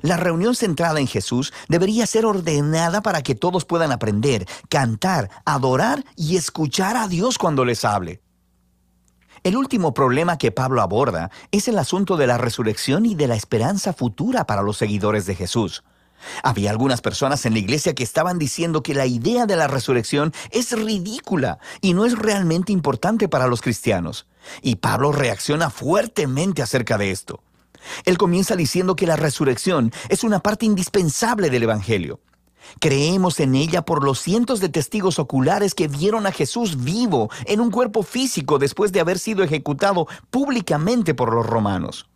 [0.00, 6.02] La reunión centrada en Jesús debería ser ordenada para que todos puedan aprender, cantar, adorar
[6.16, 8.22] y escuchar a Dios cuando les hable.
[9.42, 13.36] El último problema que Pablo aborda es el asunto de la resurrección y de la
[13.36, 15.84] esperanza futura para los seguidores de Jesús.
[16.42, 20.32] Había algunas personas en la iglesia que estaban diciendo que la idea de la resurrección
[20.50, 24.26] es ridícula y no es realmente importante para los cristianos.
[24.62, 27.42] Y Pablo reacciona fuertemente acerca de esto.
[28.04, 32.20] Él comienza diciendo que la resurrección es una parte indispensable del Evangelio.
[32.80, 37.60] Creemos en ella por los cientos de testigos oculares que vieron a Jesús vivo en
[37.60, 42.08] un cuerpo físico después de haber sido ejecutado públicamente por los romanos.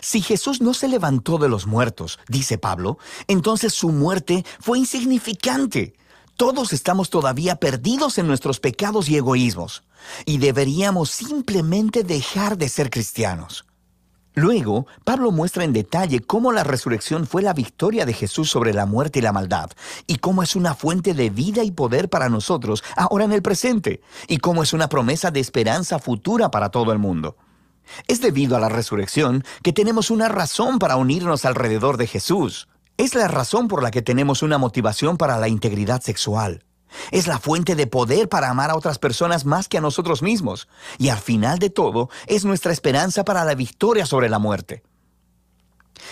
[0.00, 5.94] Si Jesús no se levantó de los muertos, dice Pablo, entonces su muerte fue insignificante.
[6.36, 9.82] Todos estamos todavía perdidos en nuestros pecados y egoísmos,
[10.24, 13.66] y deberíamos simplemente dejar de ser cristianos.
[14.34, 18.86] Luego, Pablo muestra en detalle cómo la resurrección fue la victoria de Jesús sobre la
[18.86, 19.70] muerte y la maldad,
[20.06, 24.00] y cómo es una fuente de vida y poder para nosotros ahora en el presente,
[24.28, 27.36] y cómo es una promesa de esperanza futura para todo el mundo.
[28.06, 32.68] Es debido a la resurrección que tenemos una razón para unirnos alrededor de Jesús.
[32.96, 36.64] Es la razón por la que tenemos una motivación para la integridad sexual.
[37.10, 40.68] Es la fuente de poder para amar a otras personas más que a nosotros mismos.
[40.98, 44.82] Y al final de todo, es nuestra esperanza para la victoria sobre la muerte.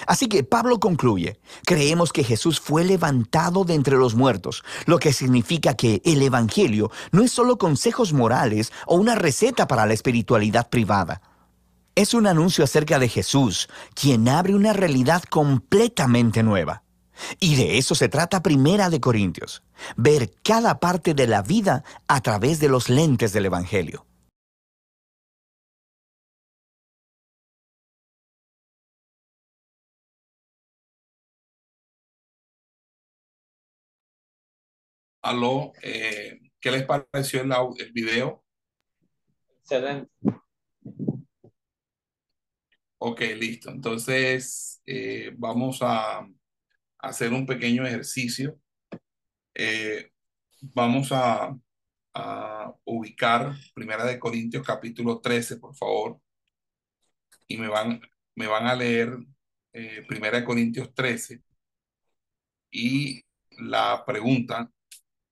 [0.07, 5.13] Así que Pablo concluye, creemos que Jesús fue levantado de entre los muertos, lo que
[5.13, 10.69] significa que el Evangelio no es solo consejos morales o una receta para la espiritualidad
[10.69, 11.23] privada.
[11.99, 16.85] Es un anuncio acerca de Jesús, quien abre una realidad completamente nueva.
[17.41, 19.65] Y de eso se trata Primera de Corintios,
[19.97, 24.07] ver cada parte de la vida a través de los lentes del Evangelio.
[35.21, 38.45] Aló, eh, ¿qué les pareció el, el video?
[39.63, 40.13] Excelente.
[43.01, 43.71] Ok, listo.
[43.71, 46.29] Entonces, eh, vamos a
[46.99, 48.59] hacer un pequeño ejercicio.
[49.55, 50.11] Eh,
[50.61, 51.57] vamos a,
[52.85, 56.21] ubicar Primera de Corintios capítulo 13, por favor.
[57.47, 58.01] Y me van,
[58.35, 59.17] me van a leer
[59.73, 61.43] eh, Primera de Corintios 13.
[62.71, 64.71] Y la pregunta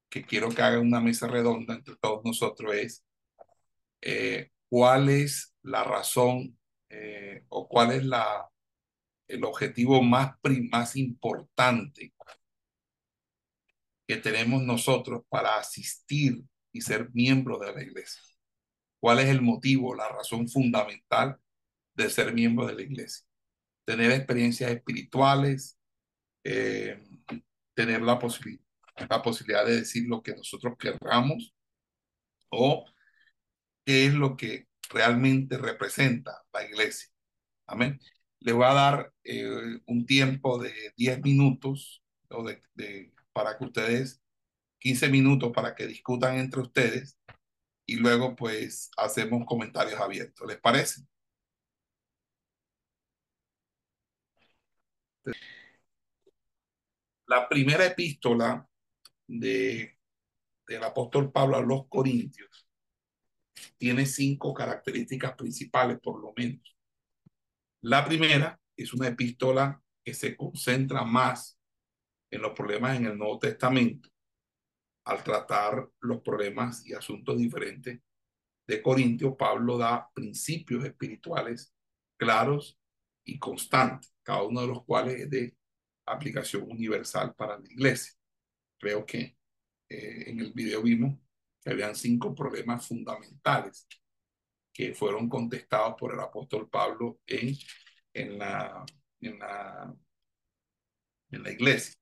[0.08, 3.04] que quiero que haga una mesa redonda entre todos nosotros es,
[4.68, 6.55] ¿cuál es la razón
[6.88, 8.48] eh, o cuál es la,
[9.28, 10.36] el objetivo más,
[10.70, 12.14] más importante
[14.06, 18.22] que tenemos nosotros para asistir y ser miembro de la iglesia.
[19.00, 21.38] ¿Cuál es el motivo, la razón fundamental
[21.94, 23.26] de ser miembro de la iglesia?
[23.84, 25.78] Tener experiencias espirituales,
[26.44, 27.02] eh,
[27.74, 28.18] tener la,
[29.08, 31.54] la posibilidad de decir lo que nosotros querramos
[32.50, 32.84] o
[33.84, 37.08] qué es lo que realmente representa la iglesia.
[37.66, 38.00] Amén.
[38.40, 44.22] Le voy a dar eh, un tiempo de 10 minutos o de, para que ustedes,
[44.78, 47.18] 15 minutos para que discutan entre ustedes
[47.86, 50.46] y luego pues hacemos comentarios abiertos.
[50.48, 51.02] ¿Les parece?
[57.26, 58.68] La primera epístola
[59.26, 59.98] de,
[60.66, 62.65] del apóstol Pablo a los Corintios
[63.78, 66.76] tiene cinco características principales, por lo menos.
[67.82, 71.58] La primera es una epístola que se concentra más
[72.30, 74.08] en los problemas en el Nuevo Testamento
[75.06, 78.00] al tratar los problemas y asuntos diferentes
[78.66, 81.72] de Corintios, Pablo da principios espirituales
[82.18, 82.78] claros
[83.24, 85.56] y constantes, cada uno de los cuales es de
[86.06, 88.12] aplicación universal para la iglesia.
[88.78, 89.38] Creo que
[89.88, 91.16] eh, en el video vimos
[91.66, 93.88] que habían cinco problemas fundamentales
[94.72, 97.56] que fueron contestados por el apóstol Pablo en,
[98.12, 98.86] en, la,
[99.20, 99.92] en, la,
[101.32, 101.96] en la iglesia.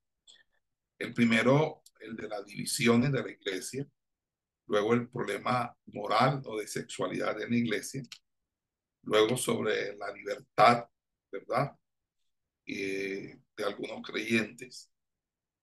[0.99, 3.89] El primero, el de las divisiones de la iglesia.
[4.67, 8.03] Luego el problema moral o de sexualidad en la iglesia.
[9.05, 10.85] Luego sobre la libertad,
[11.33, 11.75] ¿verdad?
[12.67, 14.91] Eh, de algunos creyentes.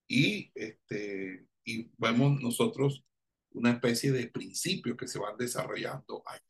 [0.08, 3.04] Y, este, y vemos nosotros
[3.54, 6.40] una especie de principios que se van desarrollando ahí.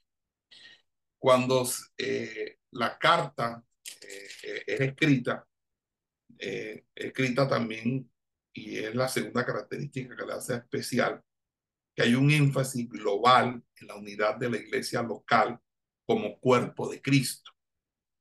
[1.19, 3.65] Cuando eh, la carta
[4.01, 5.47] eh, es escrita,
[6.39, 8.11] eh, escrita también,
[8.53, 11.23] y es la segunda característica que le hace especial,
[11.95, 15.59] que hay un énfasis global en la unidad de la iglesia local
[16.07, 17.51] como cuerpo de Cristo.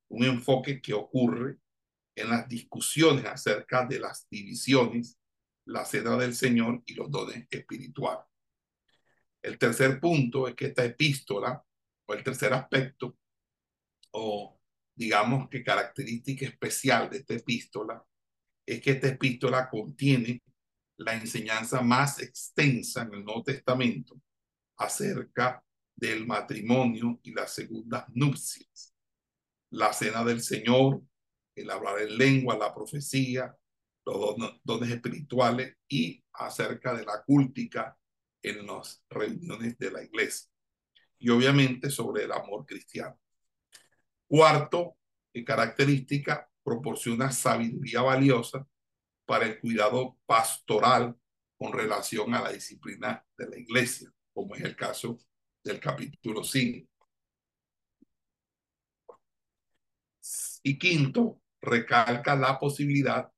[0.09, 1.57] Un enfoque que ocurre
[2.15, 5.17] en las discusiones acerca de las divisiones,
[5.65, 8.30] la cena del Señor y los dones espirituales.
[9.41, 11.63] El tercer punto es que esta epístola,
[12.05, 13.17] o el tercer aspecto,
[14.11, 14.59] o
[14.95, 18.05] digamos que característica especial de esta epístola,
[18.65, 20.43] es que esta epístola contiene
[20.97, 24.21] la enseñanza más extensa en el Nuevo Testamento
[24.77, 25.63] acerca
[25.95, 28.93] del matrimonio y las segundas nupcias,
[29.71, 31.01] la cena del Señor,
[31.55, 33.55] el hablar en lengua, la profecía,
[34.05, 37.97] los dones espirituales y acerca de la cúltica
[38.41, 40.49] en las reuniones de la iglesia.
[41.19, 43.19] Y obviamente sobre el amor cristiano.
[44.27, 44.97] Cuarto,
[45.45, 48.67] característica, proporciona sabiduría valiosa
[49.25, 51.15] para el cuidado pastoral
[51.57, 55.17] con relación a la disciplina de la iglesia, como es el caso
[55.63, 56.87] del capítulo 5.
[60.63, 63.31] Y quinto, recalca la posibilidad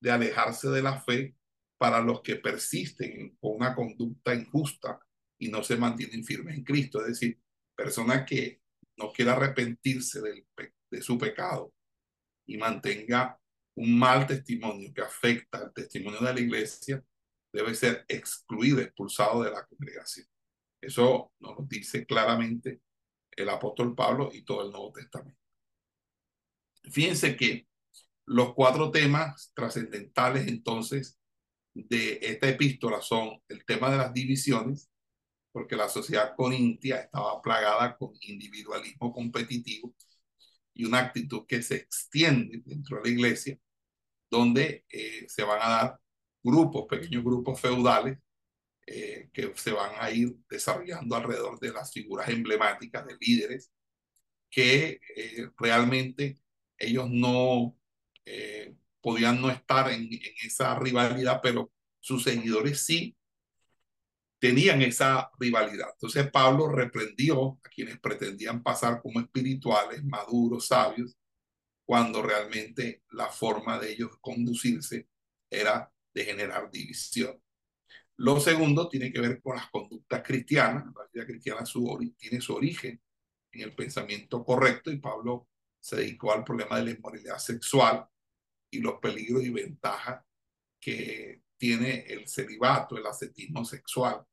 [0.00, 1.34] de alejarse de la fe
[1.84, 4.98] para los que persisten con una conducta injusta
[5.38, 7.02] y no se mantienen firmes en Cristo.
[7.02, 7.38] Es decir,
[7.76, 8.62] personas que
[8.96, 10.22] no quieran arrepentirse
[10.90, 11.74] de su pecado
[12.46, 13.38] y mantenga
[13.74, 17.04] un mal testimonio que afecta al testimonio de la iglesia,
[17.52, 20.26] debe ser excluido, expulsado de la congregación.
[20.80, 22.80] Eso nos lo dice claramente
[23.32, 25.38] el apóstol Pablo y todo el Nuevo Testamento.
[26.84, 27.68] Fíjense que
[28.24, 31.18] los cuatro temas trascendentales entonces
[31.74, 34.90] de esta epístola son el tema de las divisiones,
[35.52, 39.94] porque la sociedad corintia estaba plagada con individualismo competitivo
[40.74, 43.58] y una actitud que se extiende dentro de la iglesia,
[44.30, 46.00] donde eh, se van a dar
[46.42, 48.18] grupos, pequeños grupos feudales,
[48.86, 53.72] eh, que se van a ir desarrollando alrededor de las figuras emblemáticas de líderes,
[54.50, 56.38] que eh, realmente
[56.78, 57.78] ellos no
[59.04, 60.08] podían no estar en,
[60.42, 63.14] esa rivalidad, pero sus seguidores sí
[64.38, 65.90] tenían esa rivalidad.
[65.92, 71.18] Entonces Pablo reprendió a quienes pretendían pasar como espirituales, maduros, sabios,
[71.84, 75.06] cuando realmente la forma de ellos conducirse
[75.50, 77.38] era de generar división.
[78.16, 80.86] Lo segundo tiene que ver con las conductas cristianas.
[80.96, 81.62] La vida cristiana
[82.16, 82.98] tiene su origen
[83.52, 85.46] en el pensamiento correcto y Pablo
[85.78, 88.08] se dedicó al problema de la inmoralidad sexual
[88.74, 90.22] y los peligros y ventajas
[90.80, 94.24] que tiene el celibato, el ascetismo sexual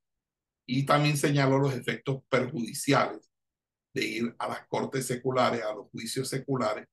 [0.66, 3.30] y también señaló los efectos perjudiciales
[3.94, 6.88] de ir a las cortes seculares, a los juicios seculares,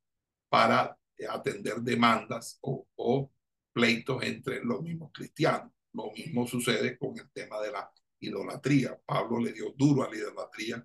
[0.48, 3.30] para atender demandas o,
[3.72, 5.70] pleitos entre los mismos cristianos.
[5.92, 7.88] Lo mismo sucede con el tema de la
[8.18, 8.98] idolatría.
[9.06, 10.84] Pablo le dio duro a la idolatría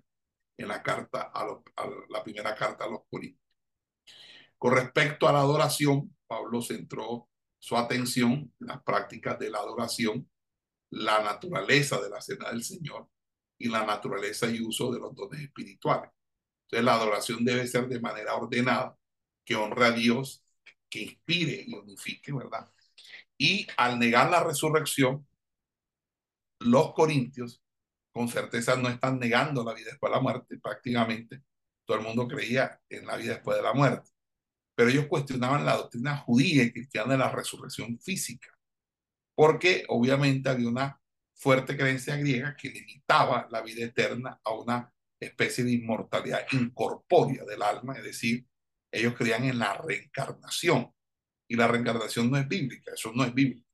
[0.56, 3.42] en la carta a, a la primera carta a los Corintios.
[4.56, 7.28] Con respecto a la adoración, Pablo centró
[7.60, 10.28] su atención en las prácticas de la adoración
[10.90, 13.08] la naturaleza de la cena del Señor
[13.58, 16.10] y la naturaleza y uso de los dones espirituales.
[16.64, 18.96] Entonces la adoración debe ser de manera ordenada,
[19.44, 20.44] que honre a Dios,
[20.88, 22.70] que inspire y unifique, ¿verdad?
[23.38, 25.26] Y al negar la resurrección,
[26.60, 27.62] los corintios
[28.12, 31.42] con certeza no están negando la vida después de la muerte, prácticamente
[31.84, 34.10] todo el mundo creía en la vida después de la muerte,
[34.74, 38.54] pero ellos cuestionaban la doctrina judía y cristiana de la resurrección física
[39.34, 41.00] porque obviamente había una
[41.34, 47.62] fuerte creencia griega que limitaba la vida eterna a una especie de inmortalidad incorpórea del
[47.62, 48.46] alma, es decir,
[48.92, 50.92] ellos creían en la reencarnación
[51.48, 53.66] y la reencarnación no es bíblica, eso no es bíblico.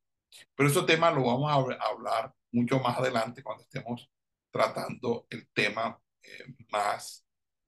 [0.55, 4.11] Pero ese tema lo vamos a hablar mucho más adelante cuando estemos
[4.51, 7.25] tratando el tema eh, más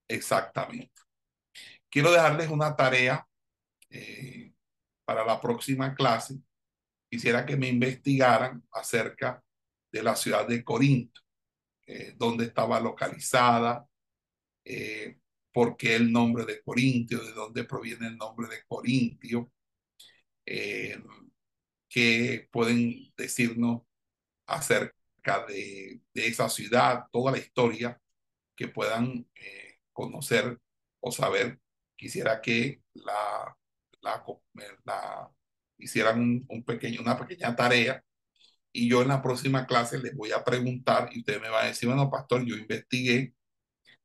[0.08, 1.01] exactamente.
[1.92, 3.28] Quiero dejarles una tarea
[3.90, 4.54] eh,
[5.04, 6.38] para la próxima clase
[7.10, 9.44] quisiera que me investigaran acerca
[9.92, 11.20] de la ciudad de Corinto,
[11.86, 13.86] eh, dónde estaba localizada,
[14.64, 15.18] eh,
[15.52, 19.52] por qué el nombre de Corintio, de dónde proviene el nombre de Corintio,
[20.46, 23.82] qué pueden decirnos
[24.46, 28.00] acerca de, esa ciudad, toda la historia
[28.56, 29.28] que puedan
[29.92, 30.58] conocer
[31.00, 31.61] o saber.
[32.02, 33.56] Quisiera que la,
[34.00, 35.30] la
[35.78, 38.02] hicieran un, pequeño, una pequeña tarea
[38.72, 41.66] y yo en la próxima clase les voy a preguntar y usted me va a
[41.66, 43.34] decir, bueno, pastor, yo investigué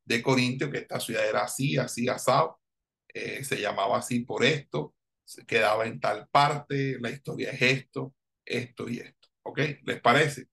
[0.06, 2.60] de Corintio que esta ciudad era así, así, asado,
[3.08, 4.94] eh, se llamaba así por esto,
[5.26, 8.14] se quedaba en tal parte, la historia es esto,
[8.46, 9.28] esto y esto.
[9.42, 9.60] ¿Ok?
[9.86, 10.46] ¿Les parece?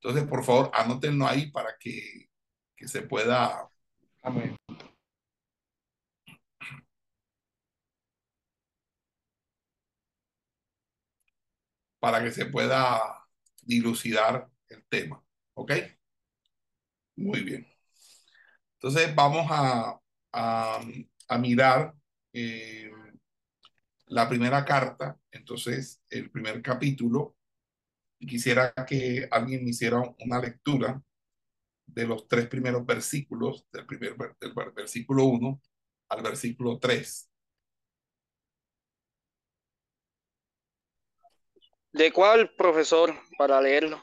[0.00, 2.28] Entonces, por favor, anótenlo ahí para que,
[2.76, 3.68] que se pueda...
[4.22, 4.56] Amén.
[12.02, 13.00] Para que se pueda
[13.62, 15.24] dilucidar el tema.
[15.54, 15.72] ¿Ok?
[17.14, 17.64] Muy bien.
[18.74, 20.00] Entonces vamos a,
[20.32, 21.94] a, mirar
[22.32, 22.90] eh,
[24.06, 27.36] la primera carta, entonces el primer capítulo.
[28.18, 31.00] Quisiera que alguien me hiciera una lectura
[31.86, 35.62] de los tres primeros versículos, del, primer, del versículo 1
[36.08, 37.31] al versículo 3.
[41.92, 44.02] ¿De cuál, profesor, para leerlo?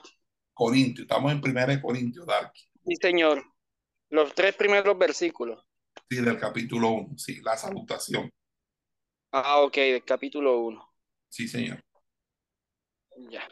[0.53, 2.61] Corintios, estamos en primera de Corintios, Darky.
[2.85, 3.43] Sí, señor.
[4.09, 5.65] Los tres primeros versículos.
[6.07, 8.29] Sí, del capítulo 1, sí, la salutación.
[9.31, 10.93] Ah, ok, del capítulo 1.
[11.29, 11.83] Sí, señor.
[13.29, 13.47] Ya.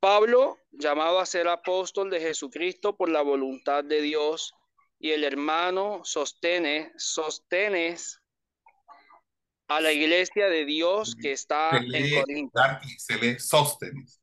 [0.00, 4.54] Pablo, llamado a ser apóstol de Jesucristo por la voluntad de Dios,
[4.98, 8.21] y el hermano sostene, sostenes
[9.68, 12.60] a la iglesia de Dios que está Se en Corinto.
[12.98, 14.20] Se lee Sóstenes.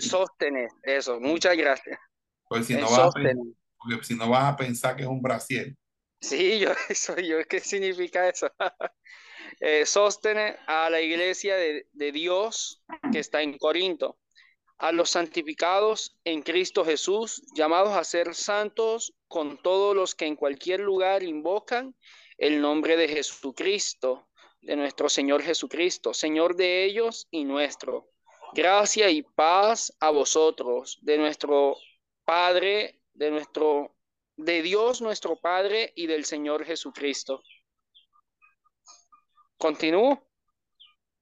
[0.00, 1.98] Sostenes, eso, muchas gracias.
[2.48, 3.36] Pues si no, vas a, Sóstenes.
[3.78, 5.74] porque si no vas a pensar que es un brasier.
[6.20, 7.38] Sí, yo soy yo.
[7.48, 8.50] ¿Qué significa eso?
[9.60, 12.82] Eh, sostener a la iglesia de, de Dios
[13.12, 14.18] que está en Corinto,
[14.76, 20.36] a los santificados en Cristo Jesús, llamados a ser santos con todos los que en
[20.36, 21.94] cualquier lugar invocan
[22.38, 24.28] el nombre de Jesucristo,
[24.66, 28.10] de nuestro Señor Jesucristo, Señor de ellos y nuestro.
[28.52, 31.76] Gracia y paz a vosotros, de nuestro
[32.24, 33.96] Padre, de nuestro
[34.36, 37.42] de Dios nuestro Padre y del Señor Jesucristo.
[39.56, 40.28] Continúo.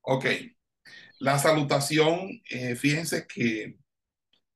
[0.00, 0.24] Ok.
[1.20, 3.76] La salutación, eh, fíjense que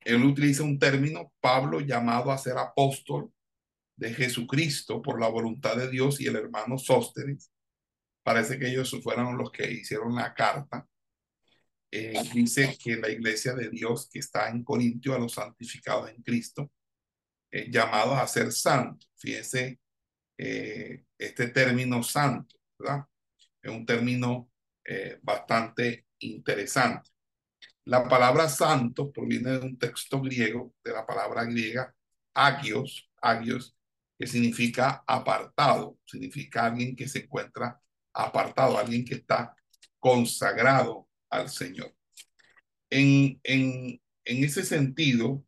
[0.00, 3.30] él utiliza un término, Pablo llamado a ser apóstol
[3.96, 7.52] de Jesucristo por la voluntad de Dios y el hermano Sóstenes.
[8.28, 10.86] Parece que ellos fueron los que hicieron la carta.
[11.90, 16.22] Eh, dice que la iglesia de Dios que está en Corintio, a los santificados en
[16.22, 16.70] Cristo,
[17.50, 19.10] eh, llamados a ser santos.
[19.16, 19.80] Fíjense
[20.36, 23.06] eh, este término santo, ¿verdad?
[23.62, 24.50] Es un término
[24.84, 27.08] eh, bastante interesante.
[27.86, 31.94] La palabra santo proviene de un texto griego, de la palabra griega
[32.34, 33.74] agios, agios,
[34.18, 37.80] que significa apartado, significa alguien que se encuentra
[38.18, 39.54] apartado, alguien que está
[39.98, 41.94] consagrado al Señor.
[42.90, 45.44] En, en, en ese sentido,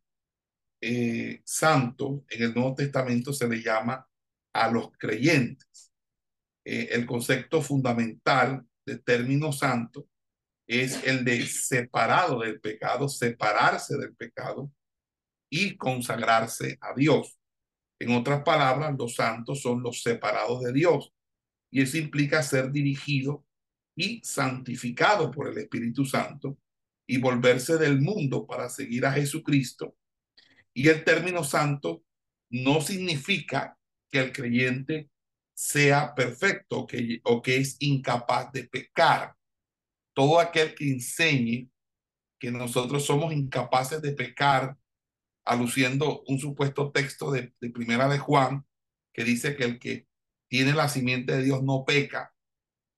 [0.80, 4.06] eh, santo en el Nuevo Testamento se le llama
[4.52, 5.92] a los creyentes.
[6.64, 10.08] Eh, el concepto fundamental del término santo
[10.66, 14.72] es el de separado del pecado, separarse del pecado
[15.50, 17.36] y consagrarse a Dios.
[17.98, 21.12] En otras palabras, los santos son los separados de Dios
[21.70, 23.44] y eso implica ser dirigido
[23.96, 26.58] y santificado por el Espíritu Santo
[27.06, 29.96] y volverse del mundo para seguir a Jesucristo.
[30.72, 32.04] Y el término santo
[32.50, 33.76] no significa
[34.10, 35.10] que el creyente
[35.54, 39.34] sea perfecto que, o que es incapaz de pecar.
[40.14, 41.70] Todo aquel que enseñe
[42.38, 44.76] que nosotros somos incapaces de pecar,
[45.44, 48.64] aluciendo un supuesto texto de, de primera de Juan,
[49.12, 50.06] que dice que el que
[50.50, 52.34] tiene la simiente de Dios no peca,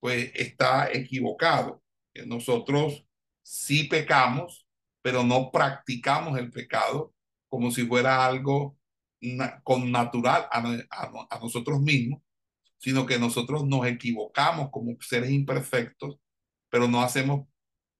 [0.01, 1.83] pues está equivocado.
[2.27, 3.07] Nosotros
[3.43, 4.67] sí pecamos,
[5.03, 7.15] pero no practicamos el pecado
[7.49, 8.79] como si fuera algo
[9.63, 12.23] con natural a, a nosotros mismos,
[12.79, 16.17] sino que nosotros nos equivocamos como seres imperfectos,
[16.71, 17.47] pero no hacemos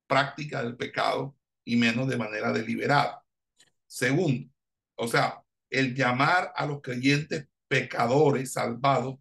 [0.07, 3.23] práctica del pecado y menos de manera deliberada.
[3.87, 4.51] Segundo,
[4.97, 9.19] o sea, el llamar a los creyentes pecadores salvados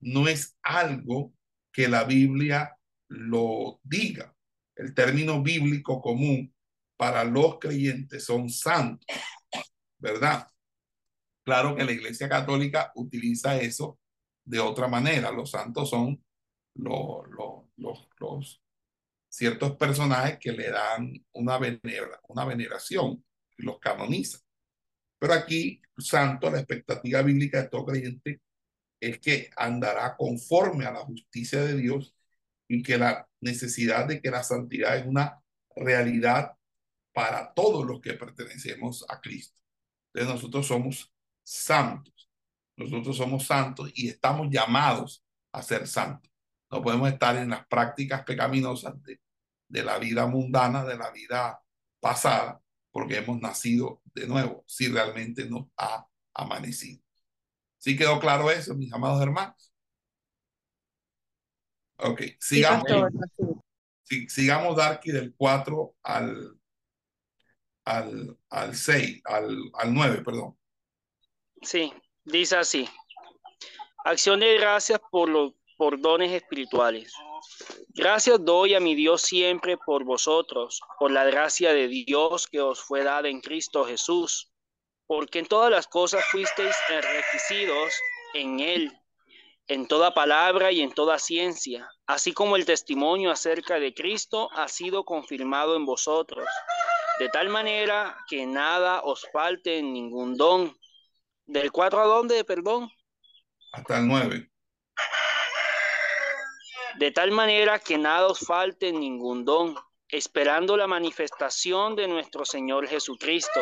[0.00, 1.32] no es algo
[1.72, 2.76] que la Biblia
[3.08, 4.34] lo diga.
[4.76, 6.54] El término bíblico común
[6.96, 9.06] para los creyentes son santos,
[9.98, 10.48] ¿verdad?
[11.44, 13.98] Claro que la Iglesia Católica utiliza eso
[14.44, 15.30] de otra manera.
[15.30, 16.22] Los santos son
[16.74, 18.62] los, los, los, los
[19.28, 23.24] ciertos personajes que le dan una, venera, una veneración
[23.56, 24.40] y los canonizan.
[25.18, 28.40] Pero aquí, santo, la expectativa bíblica de todo creyente
[29.00, 32.14] es que andará conforme a la justicia de Dios
[32.68, 35.42] y que la necesidad de que la santidad es una
[35.74, 36.56] realidad
[37.12, 39.60] para todos los que pertenecemos a Cristo.
[40.12, 42.30] Entonces nosotros somos santos,
[42.76, 46.30] nosotros somos santos y estamos llamados a ser santos.
[46.70, 49.20] No podemos estar en las prácticas pecaminosas de,
[49.82, 51.62] la vida mundana, de la vida
[52.00, 57.07] pasada, porque hemos nacido de nuevo, si realmente nos ha amanecido.
[57.88, 59.72] ¿Sí quedó claro eso, mis amados hermanos?
[61.96, 62.84] Ok, sigamos.
[64.02, 66.60] Sí, sigamos, Darky, del 4 al,
[67.86, 70.58] al, al 6, al, al 9, perdón.
[71.62, 71.90] Sí,
[72.26, 72.86] dice así.
[74.04, 77.14] Acción de gracias por los por dones espirituales.
[77.94, 82.82] Gracias doy a mi Dios siempre por vosotros, por la gracia de Dios que os
[82.82, 84.52] fue dada en Cristo Jesús,
[85.08, 87.94] porque en todas las cosas fuisteis enriquecidos
[88.34, 88.92] en Él,
[89.66, 94.68] en toda palabra y en toda ciencia, así como el testimonio acerca de Cristo ha
[94.68, 96.46] sido confirmado en vosotros,
[97.18, 100.76] de tal manera que nada os falte en ningún don.
[101.46, 102.90] ¿Del 4 a dónde, perdón?
[103.72, 104.50] Hasta el 9.
[106.98, 109.74] De tal manera que nada os falte en ningún don,
[110.10, 113.60] esperando la manifestación de nuestro Señor Jesucristo,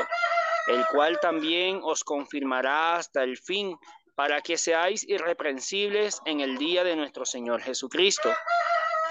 [0.68, 3.76] el cual también os confirmará hasta el fin,
[4.14, 8.32] para que seáis irreprensibles en el día de nuestro Señor Jesucristo.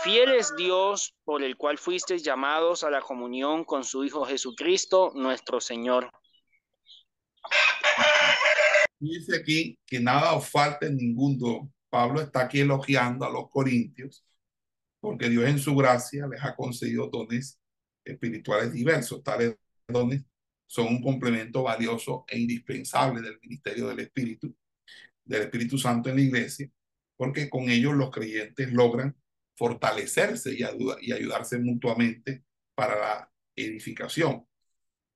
[0.03, 5.11] Fiel es Dios por el cual fuisteis llamados a la comunión con su Hijo Jesucristo,
[5.15, 6.11] nuestro Señor.
[8.99, 11.73] Dice aquí que nada os falte ningún don.
[11.89, 14.25] Pablo está aquí elogiando a los corintios
[14.99, 17.59] porque Dios en su gracia les ha concedido dones
[18.03, 19.21] espirituales diversos.
[19.21, 19.55] Tales
[19.87, 20.23] dones
[20.67, 24.55] son un complemento valioso e indispensable del ministerio del Espíritu,
[25.23, 26.69] del Espíritu Santo en la iglesia,
[27.15, 29.15] porque con ellos los creyentes logran
[29.55, 30.63] fortalecerse y,
[31.13, 32.43] ayudarse mutuamente
[32.75, 34.45] para la edificación.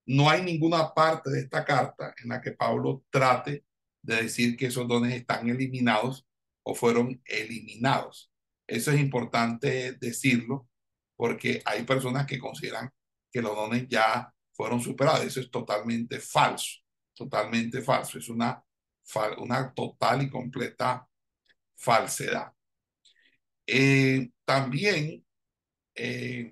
[0.05, 3.65] No hay ninguna parte de esta carta en la que Pablo trate
[4.01, 6.25] de decir que esos dones están eliminados
[6.63, 8.31] o fueron eliminados.
[8.65, 10.67] Eso es importante decirlo
[11.15, 12.89] porque hay personas que consideran
[13.31, 15.25] que los dones ya fueron superados.
[15.25, 16.79] Eso es totalmente falso,
[17.13, 18.19] totalmente falso.
[18.19, 18.61] Es una,
[19.37, 21.07] una total y completa
[21.77, 22.51] falsedad.
[23.65, 25.25] Eh, también
[25.95, 26.51] eh,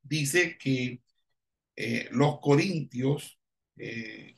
[0.00, 1.02] dice que
[1.74, 3.36] eh, los corintios
[3.74, 4.36] les,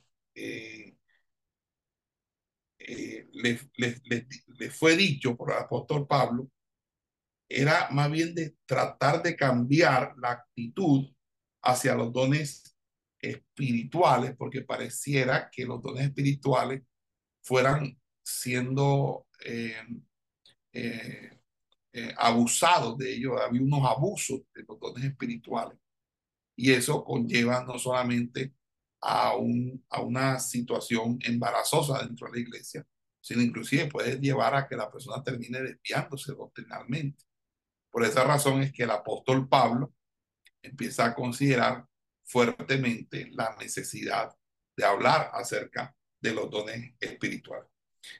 [3.76, 6.50] les, fue dicho por el apóstol Pablo,
[7.46, 11.10] era más bien de tratar de cambiar la actitud
[11.62, 12.76] hacia los dones
[13.20, 16.82] espirituales, porque pareciera que los dones espirituales
[17.42, 19.74] fueran siendo eh,
[20.72, 21.40] eh,
[21.92, 25.78] eh, abusados de ellos, había unos abusos de los dones espirituales.
[26.56, 28.54] Y eso conlleva no solamente
[29.00, 32.86] a, un, a una situación embarazosa dentro de la iglesia,
[33.20, 37.24] sino inclusive puede llevar a que la persona termine desviándose doctrinalmente.
[37.90, 39.94] Por esa razón es que el apóstol Pablo
[40.62, 41.84] empieza a considerar
[42.24, 44.34] fuertemente la necesidad
[44.76, 47.68] de hablar acerca de los dones espirituales.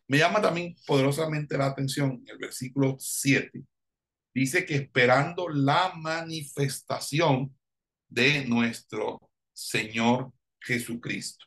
[0.07, 3.63] Me llama también poderosamente la atención el versículo 7.
[4.35, 7.57] Dice que esperando la manifestación
[8.09, 11.47] de nuestro Señor Jesucristo.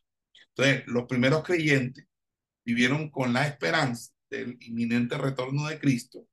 [0.49, 2.05] Entonces, los primeros creyentes
[2.65, 6.27] vivieron con la esperanza del inminente retorno de Cristo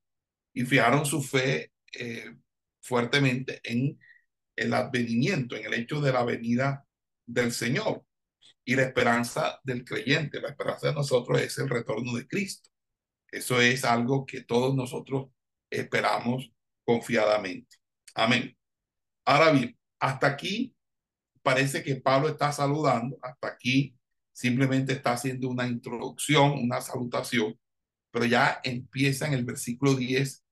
[0.53, 2.37] y fijaron su fe eh,
[2.81, 3.99] fuertemente en
[4.59, 6.85] el advenimiento, en el hecho de la venida
[7.27, 8.05] del Señor.
[8.65, 12.69] Y la esperanza del creyente, la esperanza de nosotros es el retorno de Cristo.
[13.31, 15.31] Eso es algo que todos nosotros
[15.71, 16.51] esperamos
[16.85, 17.77] confiadamente.
[18.15, 18.57] Amén.
[19.25, 20.75] Ahora bien, hasta aquí
[21.43, 23.97] parece que Pablo está saludando, hasta aquí
[24.33, 27.59] simplemente está haciendo una introducción, una salutación,
[28.11, 30.45] pero ya empieza en el versículo 10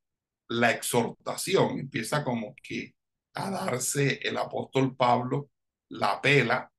[0.49, 2.96] la exhortación, empieza como que
[3.37, 5.51] a darse el apóstol Pablo
[5.89, 6.73] la pela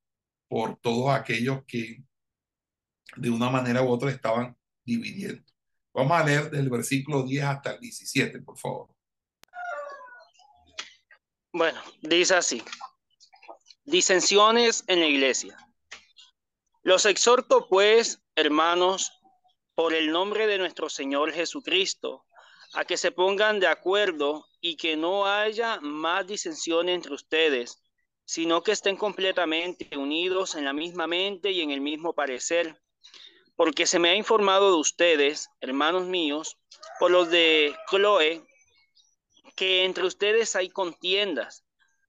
[0.48, 2.04] por todos aquellos que
[3.16, 5.44] de una manera u otra estaban dividiendo.
[5.94, 8.90] Vamos a leer del versículo 10 hasta el 17, por favor.
[11.54, 12.64] Bueno, dice así.
[13.84, 15.58] Disensiones en la iglesia.
[16.84, 19.12] Los exhorto pues, hermanos,
[19.76, 22.27] por el nombre de nuestro Señor Jesucristo,
[22.74, 27.82] a que se pongan de acuerdo y que no haya más disensión entre ustedes,
[28.26, 32.82] sino que estén completamente unidos en la misma mente y en el mismo parecer.
[33.56, 36.58] Porque se me ha informado de ustedes, hermanos míos,
[37.00, 38.46] por los de Chloe,
[39.56, 41.66] que entre ustedes hay contiendas.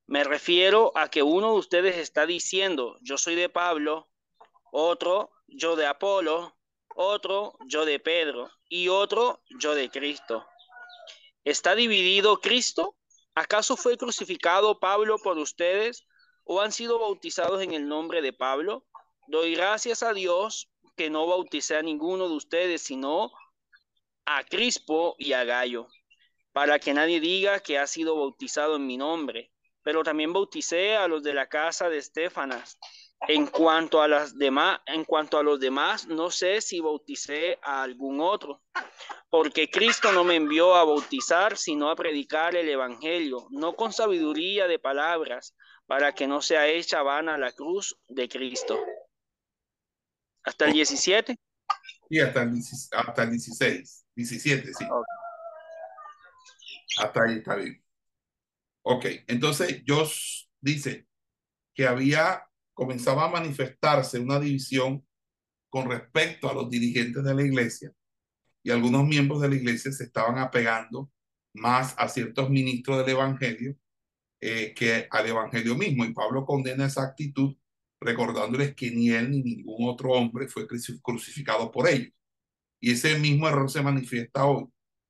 [0.07, 4.11] Me refiero a que uno de ustedes está diciendo, yo soy de Pablo,
[4.73, 6.58] otro, yo de Apolo,
[7.01, 10.45] otro, yo de Pedro, y otro, yo de Cristo.
[11.45, 12.97] ¿Está dividido Cristo?
[13.37, 16.05] ¿Acaso fue crucificado Pablo por ustedes
[16.43, 18.85] o han sido bautizados en el nombre de Pablo?
[19.29, 23.31] Doy gracias a Dios que no bauticé a ninguno de ustedes, sino
[24.27, 25.87] a Crispo y a Gallo,
[26.53, 29.53] para que nadie diga que ha sido bautizado en mi nombre.
[29.85, 32.77] Pero también bauticé a los de la casa de Estefanas.
[33.27, 37.83] En cuanto a las demás, en cuanto a los demás, no sé si bauticé a
[37.83, 38.63] algún otro
[39.31, 44.67] porque Cristo no me envió a bautizar, sino a predicar el Evangelio, no con sabiduría
[44.67, 45.55] de palabras,
[45.87, 48.79] para que no sea hecha vana la cruz de Cristo.
[50.45, 51.37] ¿Hasta el 17?
[52.09, 52.53] Sí, hasta el,
[52.93, 54.07] hasta el 16.
[54.15, 54.85] 17, sí.
[56.99, 57.85] Hasta ahí está bien.
[58.83, 61.07] Ok, entonces Dios dice
[61.75, 62.48] que había,
[62.79, 65.05] comenzaba a manifestarse una división
[65.69, 67.93] con respecto a los dirigentes de la iglesia
[68.63, 71.11] y algunos miembros de la iglesia se estaban apegando
[71.55, 73.77] más a ciertos ministros del evangelio
[74.41, 76.05] eh, que al evangelio mismo.
[76.05, 77.57] Y Pablo condena esa actitud
[78.01, 80.69] recordándoles que ni él ni ningún otro hombre fue
[81.03, 82.13] crucificado por ellos.
[82.81, 84.69] Y ese mismo error se manifiesta hoy.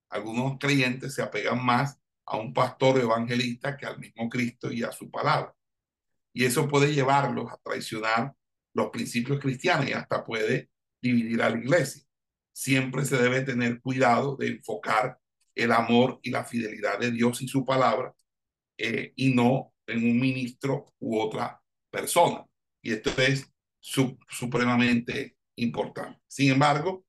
[0.09, 4.91] Algunos creyentes se apegan más a un pastor evangelista que al mismo Cristo y a
[4.91, 5.55] su palabra.
[6.33, 8.33] Y eso puede llevarlos a traicionar
[8.75, 10.71] los principios cristianos y hasta puede
[11.01, 12.03] dividir a la iglesia.
[12.53, 15.19] Siempre se debe tener cuidado de enfocar
[15.55, 18.15] el amor y la fidelidad de Dios y su palabra
[18.77, 21.61] eh, y no en un ministro u otra
[21.91, 22.45] persona.
[22.83, 23.51] Y esto es
[23.81, 26.21] supremamente importante.
[26.29, 27.05] Sin embargo,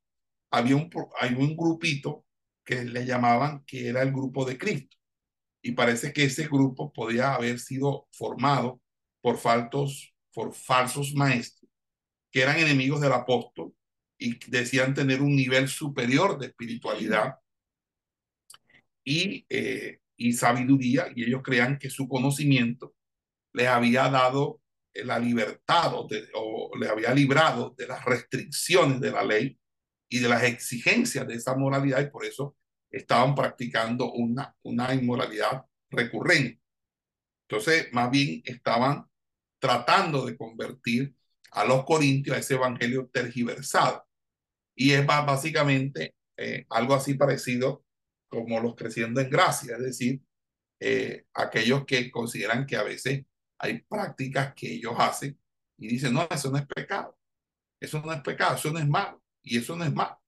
[0.52, 0.90] había un,
[1.20, 2.26] hay un grupito
[2.66, 4.98] que le llamaban que era el grupo de Cristo.
[5.62, 8.82] Y parece que ese grupo podía haber sido formado
[9.22, 11.70] por, faltos, por falsos maestros
[12.32, 13.74] que eran enemigos del apóstol
[14.18, 17.36] y decían tener un nivel superior de espiritualidad
[19.04, 22.94] y, eh, y sabiduría, y ellos creían que su conocimiento
[23.54, 24.62] les había dado
[24.94, 29.58] la libertad o, o les había librado de las restricciones de la ley
[30.10, 32.58] y de las exigencias de esa moralidad, y por eso
[32.92, 36.60] estaban practicando una, una inmoralidad recurrente.
[37.48, 39.09] Entonces, más bien estaban
[39.60, 41.16] tratando de convertir
[41.52, 44.06] a los corintios a ese evangelio tergiversado.
[44.76, 47.84] Y es básicamente eh, algo así parecido
[48.30, 50.22] como los creciendo en gracia, es decir,
[50.80, 53.26] eh, aquellos que consideran que a veces
[53.58, 55.38] hay prácticas que ellos hacen
[55.78, 57.18] y dicen, no, eso no es pecado,
[57.80, 60.22] eso no es pecado, eso no es malo, y eso no es malo.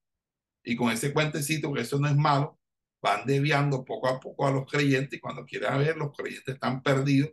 [0.64, 2.60] Y con ese cuentecito que eso no es malo,
[3.02, 6.84] van desviando poco a poco a los creyentes y cuando quieren ver, los creyentes están
[6.84, 7.32] perdidos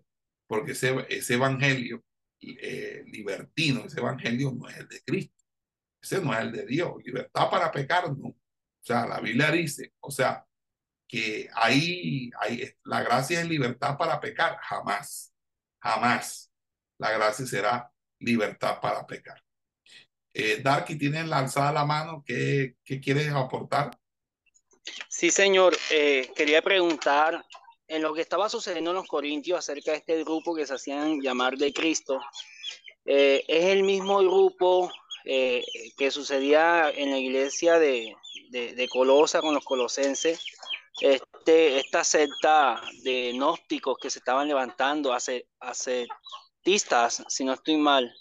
[0.48, 2.02] porque ese, ese evangelio
[2.40, 5.44] eh, libertino, ese evangelio no es el de Cristo,
[6.02, 6.94] ese no es el de Dios.
[7.04, 8.28] Libertad para pecar, no.
[8.28, 8.36] O
[8.80, 10.44] sea, la Biblia dice, o sea,
[11.06, 15.32] que ahí, ahí la gracia es libertad para pecar, jamás,
[15.80, 16.50] jamás.
[16.98, 19.40] La gracia será libertad para pecar.
[20.32, 22.22] Eh, Darky, ¿tienes la alzada la mano?
[22.26, 23.98] ¿Qué, qué quieres aportar?
[25.08, 25.76] Sí, señor.
[25.90, 27.44] Eh, quería preguntar
[27.88, 31.20] en lo que estaba sucediendo en los Corintios acerca de este grupo que se hacían
[31.20, 32.20] llamar de Cristo.
[33.04, 34.92] Eh, es el mismo grupo
[35.24, 35.64] eh,
[35.96, 38.14] que sucedía en la iglesia de,
[38.50, 40.44] de, Colosa con los colosenses.
[41.00, 45.16] Este, esta secta de gnósticos que se estaban levantando,
[45.60, 48.14] ascetistas, si no estoy mal.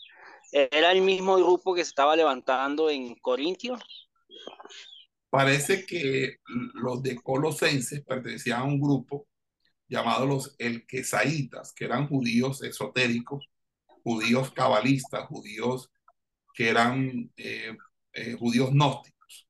[0.52, 3.82] ¿Era el mismo grupo que se estaba levantando en Corintios?
[5.30, 6.38] Parece que
[6.76, 9.28] los de Colosenses pertenecían a un grupo
[9.88, 13.50] llamado los elquesaitas, que eran judíos esotéricos,
[14.04, 15.92] judíos cabalistas, judíos
[16.54, 17.76] que eran eh,
[18.14, 19.48] eh, judíos gnósticos.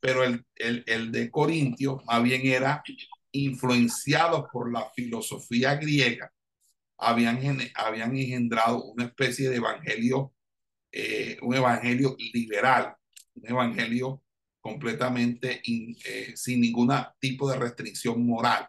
[0.00, 2.82] Pero el, el, el de Corintio más bien era
[3.32, 6.32] influenciado por la filosofía griega,
[7.00, 7.40] habían,
[7.74, 10.34] habían engendrado una especie de evangelio,
[10.92, 12.94] eh, un evangelio liberal,
[13.34, 14.22] un evangelio
[14.60, 18.68] completamente eh, sin ningún tipo de restricción moral.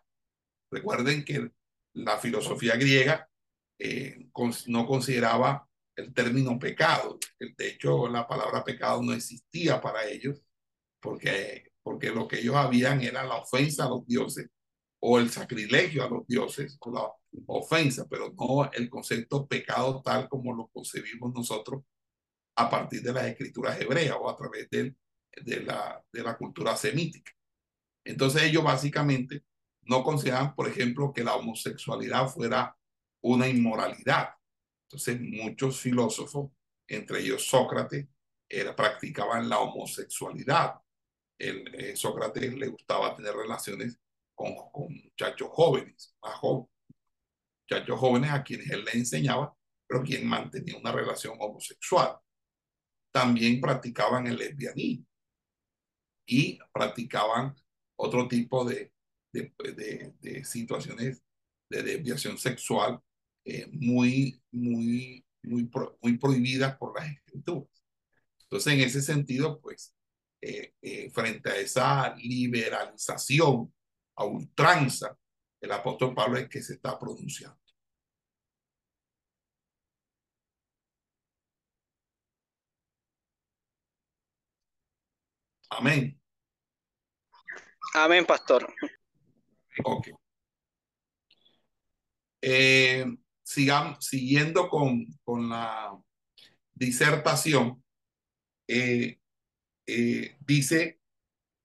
[0.72, 1.52] Recuerden que
[1.94, 3.30] la filosofía griega
[3.78, 4.30] eh,
[4.68, 7.20] no consideraba el término pecado.
[7.40, 10.42] De hecho, la palabra pecado no existía para ellos
[11.02, 14.48] porque, porque lo que ellos habían era la ofensa a los dioses
[15.04, 17.12] o el sacrilegio a los dioses o la
[17.48, 21.84] ofensa, pero no el concepto pecado tal como lo concebimos nosotros
[22.56, 24.96] a partir de las escrituras hebreas o a través del
[25.36, 27.32] de la, de la cultura semítica.
[28.06, 29.44] Entonces ellos básicamente
[29.84, 32.76] no consideraban, por ejemplo, que la homosexualidad fuera
[33.24, 34.30] una inmoralidad.
[34.88, 36.52] Entonces muchos filósofos,
[36.88, 38.08] entre ellos Sócrates,
[38.50, 40.76] era, practicaban la homosexualidad.
[41.38, 43.98] El, eh, Sócrates le gustaba tener relaciones
[44.36, 46.70] con, con muchachos jóvenes, más jóvenes,
[47.64, 49.56] muchachos jóvenes a quienes él le enseñaba,
[49.88, 52.18] pero quien mantenía una relación homosexual.
[53.14, 55.06] También practicaban el lesbianismo
[56.26, 57.56] y practicaban
[57.98, 58.91] otro tipo de,
[59.32, 61.24] de, de, situaciones
[61.70, 63.00] de desviación sexual
[63.46, 65.70] eh, muy, muy, muy,
[66.02, 67.70] muy prohibidas por las escrituras.
[68.44, 69.96] Entonces, en ese sentido, pues,
[70.42, 73.74] eh, eh, frente a esa liberalización
[74.16, 75.18] a ultranza,
[75.62, 77.58] el apóstol Pablo es que se está pronunciando.
[85.70, 86.20] Amén.
[87.94, 88.74] Amén, pastor.
[89.84, 90.10] Ok.
[92.42, 93.06] Eh,
[93.44, 95.98] sigamos, siguiendo con, con la
[96.74, 97.84] disertación,
[98.68, 99.20] eh,
[99.88, 101.00] eh, dice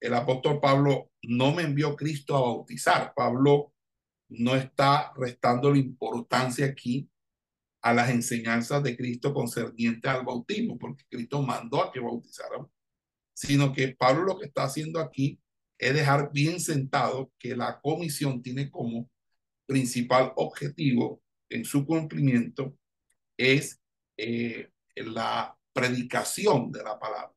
[0.01, 3.13] el apóstol Pablo, no me envió Cristo a bautizar.
[3.15, 3.73] Pablo
[4.29, 7.09] no está restando la importancia aquí
[7.83, 12.67] a las enseñanzas de Cristo concernientes al bautismo, porque Cristo mandó a que bautizaran,
[13.33, 15.41] sino que Pablo lo que está haciendo aquí
[15.79, 19.11] es dejar bien sentado que la comisión tiene como
[19.67, 22.77] principal objetivo en su cumplimiento
[23.37, 23.81] es
[24.17, 27.33] eh, la predicación de la palabra.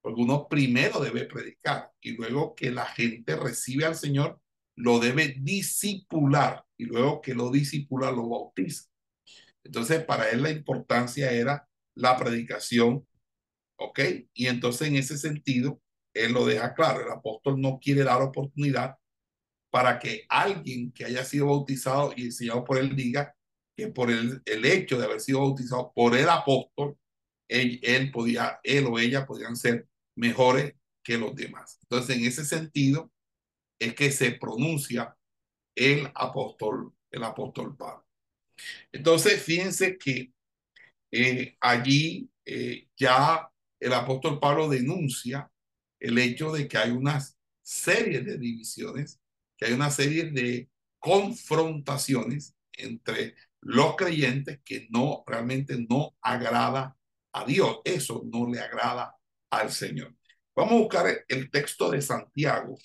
[0.00, 4.40] Porque uno primero debe predicar y luego que la gente recibe al Señor,
[4.76, 8.88] lo debe disipular y luego que lo disipula, lo bautiza.
[9.62, 13.06] Entonces, para él la importancia era la predicación,
[13.76, 14.00] ¿ok?
[14.32, 15.82] Y entonces en ese sentido,
[16.14, 18.96] él lo deja claro, el apóstol no quiere dar oportunidad
[19.70, 23.34] para que alguien que haya sido bautizado y enseñado por él diga
[23.76, 26.96] que por el, el hecho de haber sido bautizado por el apóstol,
[27.48, 29.86] él, él podía, él o ella podían ser
[30.16, 31.78] mejores que los demás.
[31.82, 33.10] Entonces, en ese sentido,
[33.78, 35.16] es que se pronuncia
[35.74, 38.04] el apóstol, el apóstol Pablo.
[38.92, 40.32] Entonces, fíjense que
[41.10, 43.50] eh, allí eh, ya
[43.80, 45.49] el apóstol Pablo denuncia
[46.00, 49.20] el hecho de que hay unas series de divisiones,
[49.56, 56.96] que hay una serie de confrontaciones entre los creyentes que no realmente no agrada
[57.32, 57.80] a Dios.
[57.84, 59.14] Eso no le agrada
[59.50, 60.16] al Señor.
[60.56, 62.78] Vamos a buscar el texto de Santiago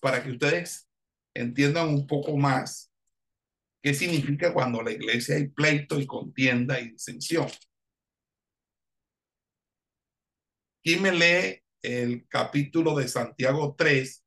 [0.00, 0.88] para que ustedes
[1.34, 2.92] entiendan un poco más
[3.82, 7.48] qué significa cuando la iglesia hay pleito y contienda y disensión.
[10.82, 14.24] ¿Quién me lee el capítulo de Santiago 3,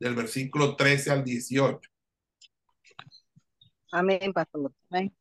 [0.00, 1.78] del versículo 13 al 18?
[3.92, 4.72] Amén, pastor.
[4.90, 5.14] Amén.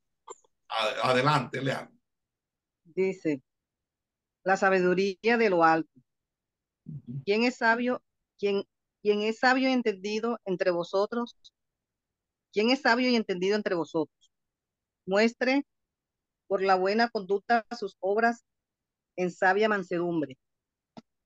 [1.04, 1.92] Adelante, lean.
[2.84, 3.42] Dice,
[4.44, 5.92] la sabiduría de lo alto.
[7.26, 8.02] ¿Quién es sabio?
[8.38, 8.64] ¿Quién,
[9.02, 11.36] quién es sabio y entendido entre vosotros?
[12.54, 14.32] ¿Quién es sabio y entendido entre vosotros?
[15.06, 15.66] Muestre
[16.48, 18.44] por la buena conducta sus obras
[19.16, 20.38] en sabia mansedumbre.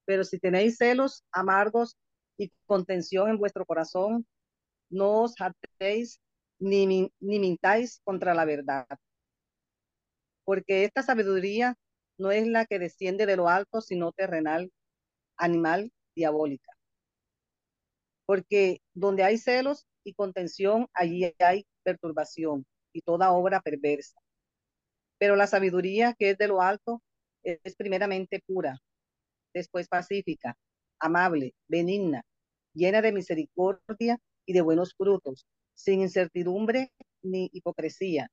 [0.09, 1.95] Pero si tenéis celos amargos
[2.35, 4.25] y contención en vuestro corazón,
[4.89, 6.19] no os hartéis
[6.57, 8.87] ni, ni mintáis contra la verdad.
[10.45, 11.75] Porque esta sabiduría
[12.17, 14.71] no es la que desciende de lo alto, sino terrenal,
[15.37, 16.71] animal, diabólica.
[18.25, 24.19] Porque donde hay celos y contención, allí hay perturbación y toda obra perversa.
[25.19, 27.03] Pero la sabiduría que es de lo alto
[27.43, 28.81] es primeramente pura,
[29.53, 30.57] después pacífica,
[30.99, 32.23] amable, benigna,
[32.73, 36.91] llena de misericordia y de buenos frutos, sin incertidumbre
[37.21, 38.29] ni hipocresía.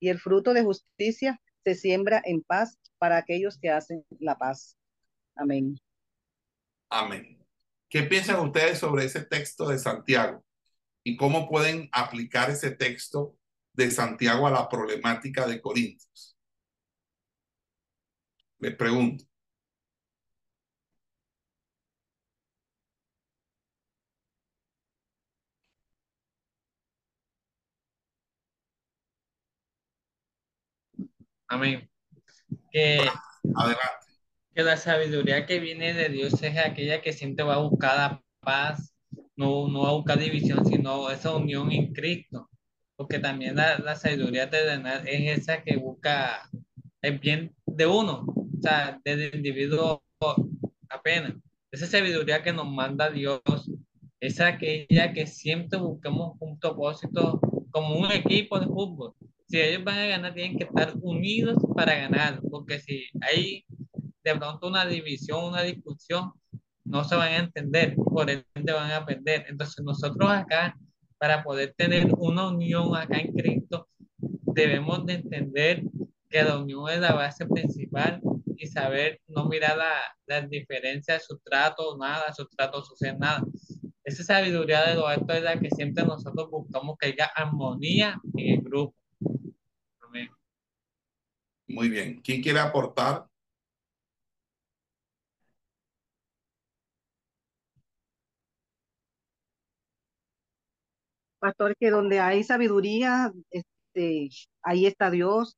[0.00, 4.76] Y el fruto de justicia se siembra en paz para aquellos que hacen la paz.
[5.34, 5.78] Amén.
[6.88, 7.44] Amén.
[7.88, 10.44] ¿Qué piensan ustedes sobre ese texto de Santiago?
[11.02, 13.36] ¿Y cómo pueden aplicar ese texto
[13.72, 16.36] de Santiago a la problemática de Corintios?
[18.58, 19.24] Les pregunto.
[31.48, 31.88] Amén.
[32.70, 32.98] Que,
[33.54, 34.06] Adelante.
[34.54, 38.22] que la sabiduría que viene de Dios es aquella que siempre va a buscar la
[38.40, 38.94] paz,
[39.36, 42.48] no, no va a buscar división, sino esa unión en Cristo.
[42.96, 46.48] Porque también la, la sabiduría terrenal es esa que busca
[47.02, 50.02] el bien de uno, o sea, del individuo
[50.88, 51.34] apenas.
[51.70, 53.42] Esa sabiduría que nos manda Dios
[54.20, 57.38] es aquella que siempre buscamos un propósito
[57.70, 59.14] como un equipo de fútbol.
[59.48, 63.64] Si ellos van a ganar, tienen que estar unidos para ganar, porque si hay
[64.24, 66.32] de pronto una división, una discusión,
[66.84, 69.46] no se van a entender, por ende van a perder.
[69.48, 70.76] Entonces nosotros acá,
[71.18, 73.88] para poder tener una unión acá en Cristo,
[74.18, 75.82] debemos de entender
[76.28, 78.20] que la unión es la base principal
[78.56, 83.44] y saber no mirar las la diferencias, su trato, nada, su trato social, nada.
[84.02, 88.54] Esa sabiduría de lo alto es la que siempre nosotros buscamos que haya armonía en
[88.54, 88.94] el grupo.
[91.68, 92.20] Muy bien.
[92.22, 93.26] ¿Quién quiere aportar?
[101.38, 104.28] Pastor, que donde hay sabiduría, este,
[104.62, 105.56] ahí está Dios,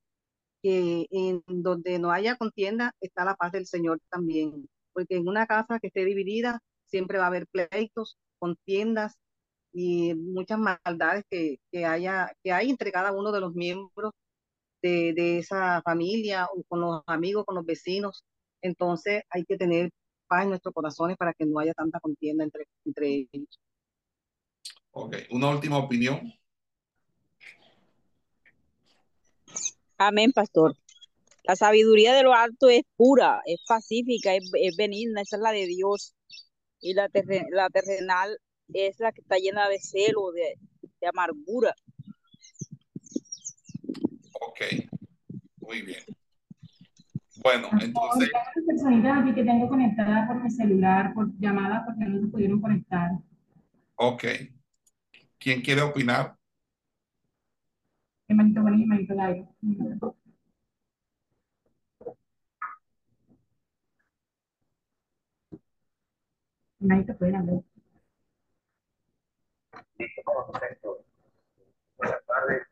[0.63, 5.47] que en donde no haya contienda está la paz del Señor también, porque en una
[5.47, 9.15] casa que esté dividida siempre va a haber pleitos, contiendas
[9.73, 14.13] y muchas maldades que, que, haya, que hay entre cada uno de los miembros
[14.83, 18.25] de, de esa familia o con los amigos, con los vecinos.
[18.63, 19.91] Entonces hay que tener
[20.27, 23.61] paz en nuestros corazones para que no haya tanta contienda entre, entre ellos.
[24.91, 26.33] Ok, una última opinión.
[29.97, 30.77] Amén, pastor.
[31.45, 35.53] La sabiduría de lo alto es pura, es pacífica, es, es benigna, esa es la
[35.53, 36.15] de Dios.
[36.81, 38.39] Y la, terren, la terrenal
[38.73, 40.57] es la que está llena de celo, de,
[41.01, 41.75] de amargura.
[44.49, 44.61] Ok,
[45.61, 46.01] muy bien.
[47.43, 48.31] Bueno, entonces.
[48.35, 52.61] Hay personitas aquí que tengo conectadas por mi celular, por llamada, porque no se pudieron
[52.61, 53.11] conectar.
[53.97, 54.25] Ok.
[55.39, 56.35] ¿Quién quiere opinar?
[66.81, 67.63] Hermanito, pueden hablar.
[71.99, 72.63] Buenas tardes.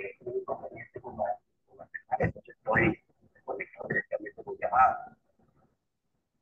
[0.00, 0.16] Eh,
[1.00, 1.38] con la,
[1.68, 1.88] con la
[2.26, 2.78] estoy con.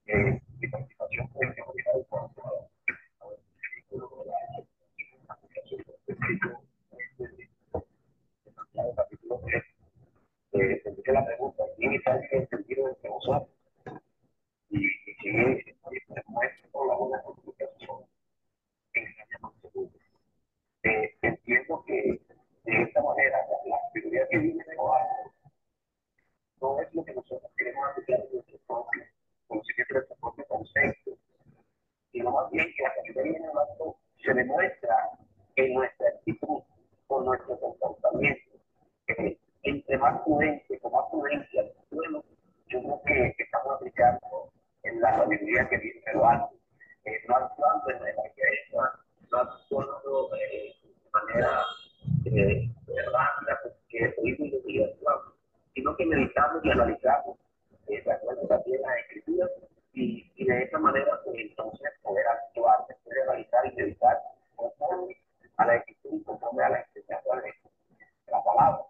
[0.07, 1.55] Eh, mi participación en el
[9.47, 9.65] 3,
[10.53, 12.97] eh, tendría la pregunta, ¿quién es alguien entendido?
[14.71, 14.87] Y,
[16.29, 18.05] muestra por la buena comunicación,
[18.93, 19.91] enseñamos seguro.
[20.83, 22.21] Eh, entiendo que
[22.65, 25.33] de esta manera la sabiduría que viene de lo alto
[26.61, 29.03] no es lo que nosotros queremos aplicar en nuestro propio
[29.47, 31.11] conocimiento, de nuestro propio concepto,
[32.13, 34.97] sino más bien que la sabiduría viene de lo alto se demuestra
[35.57, 36.63] en nuestra actitud,
[37.07, 38.59] con nuestro comportamiento.
[39.09, 42.23] Eh, entre más prudente, con más prudencia, bueno,
[42.69, 44.53] yo creo que estamos aplicando
[44.85, 46.55] en la sabiduría que viene de lo alto,
[47.05, 48.81] eh, no actuando en la iglesia,
[49.31, 51.63] no actuando eh, de manera
[52.25, 52.71] eh,
[53.13, 55.35] rápida, porque hoy muy día actuamos,
[55.75, 57.39] sino que meditamos y analizamos
[57.89, 59.51] eh, de acuerdo también a las escrituras
[59.95, 64.19] y, y de esa manera pues entonces poder actuar, poder analizar y meditar
[64.55, 65.17] conforme
[65.57, 68.85] a la escritura y conforme a la enseñanza de la palabra.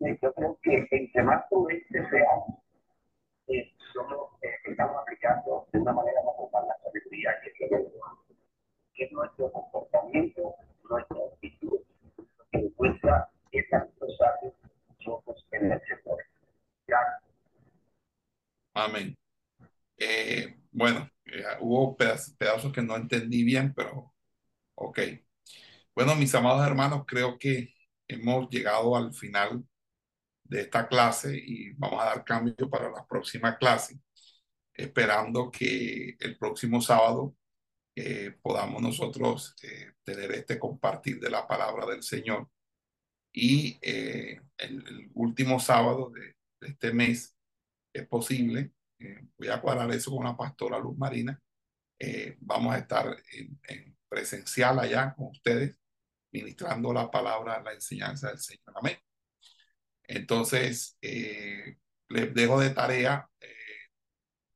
[0.00, 2.58] Eh, yo creo que entre más prudentes seamos,
[3.48, 7.78] eh, somos, eh, estamos aplicando de una manera más formal la sabiduría que es lo
[8.94, 10.54] que es nuestro comportamiento,
[10.88, 11.80] nuestra actitud,
[12.52, 14.54] que encuentra esta sabios
[14.98, 16.18] nosotros en el sector.
[16.86, 17.22] Gracias.
[18.74, 19.16] Amén.
[19.96, 24.14] Eh, bueno, eh, hubo pedazos, pedazos que no entendí bien, pero
[24.76, 25.00] ok.
[25.94, 27.74] Bueno, mis amados hermanos, creo que
[28.06, 29.64] hemos llegado al final
[30.44, 34.00] de esta clase y vamos a dar cambio para la próxima clase,
[34.74, 37.36] esperando que el próximo sábado
[37.96, 42.48] eh, podamos nosotros eh, tener este compartir de la palabra del Señor.
[43.32, 47.36] Y eh, el, último sábado de, de, este mes
[47.92, 48.72] es posible,
[49.36, 51.40] voy a cuadrar eso con la pastora Luz Marina,
[52.40, 55.78] vamos a estar en, en presencial allá con ustedes,
[56.32, 58.74] ministrando la palabra, la enseñanza del Señor.
[58.76, 58.98] Amén.
[60.04, 61.76] Entonces, eh,
[62.08, 63.48] les dejo de tarea eh,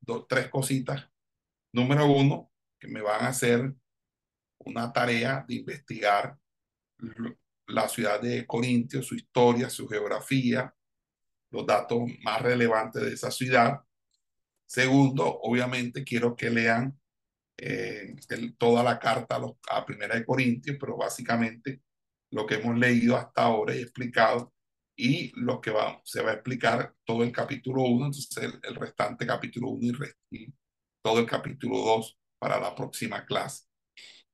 [0.00, 1.08] dos, tres cositas.
[1.72, 3.72] Número uno, que me van a hacer
[4.58, 6.36] una tarea de investigar
[7.66, 10.74] la ciudad de Corintios, su historia, su geografía,
[11.50, 13.80] los datos más relevantes de esa ciudad.
[14.66, 16.98] Segundo, obviamente quiero que lean
[17.56, 18.14] eh,
[18.58, 21.82] toda la carta a, Primera de Corintios, pero básicamente
[22.30, 24.52] lo que hemos leído hasta ahora y explicado
[24.96, 29.26] y lo que va, se va a explicar todo el capítulo 1, entonces el, restante
[29.26, 29.98] capítulo 1
[30.30, 30.54] y, y
[31.02, 33.64] todo el capítulo 2 para la próxima clase.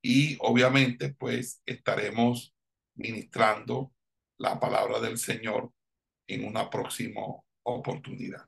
[0.03, 2.55] Y obviamente pues estaremos
[2.97, 3.93] ministrando
[4.39, 5.73] la palabra del Señor
[6.28, 7.23] en una próxima
[7.65, 8.47] oportunidad.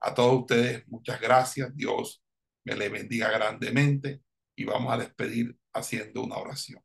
[0.00, 1.74] A todos ustedes, muchas gracias.
[1.74, 2.22] Dios
[2.66, 4.22] me le bendiga grandemente
[4.56, 6.82] y vamos a despedir haciendo una oración.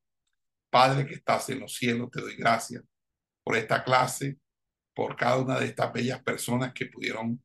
[0.70, 2.84] Padre que estás en los cielos, te doy gracias
[3.44, 4.38] por esta clase,
[4.94, 7.44] por cada una de estas bellas personas que pudieron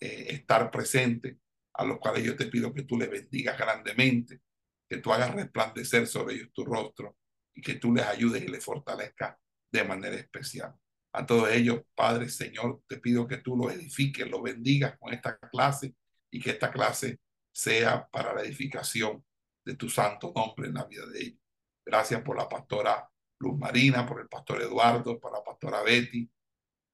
[0.00, 1.36] eh, estar presentes,
[1.74, 4.40] a los cuales yo te pido que tú les bendigas grandemente,
[4.88, 7.16] que tú hagas resplandecer sobre ellos tu rostro
[7.54, 9.36] y que tú les ayudes y les fortalezcas
[9.70, 10.74] de manera especial.
[11.12, 15.38] A todos ellos, Padre, Señor, te pido que tú los edifiques, los bendigas con esta
[15.38, 15.94] clase
[16.30, 17.20] y que esta clase
[17.56, 19.24] sea para la edificación
[19.64, 21.40] de tu santo nombre en la vida de ellos.
[21.84, 23.08] Gracias por la pastora
[23.38, 26.30] Luz Marina, por el pastor Eduardo, por la pastora Betty,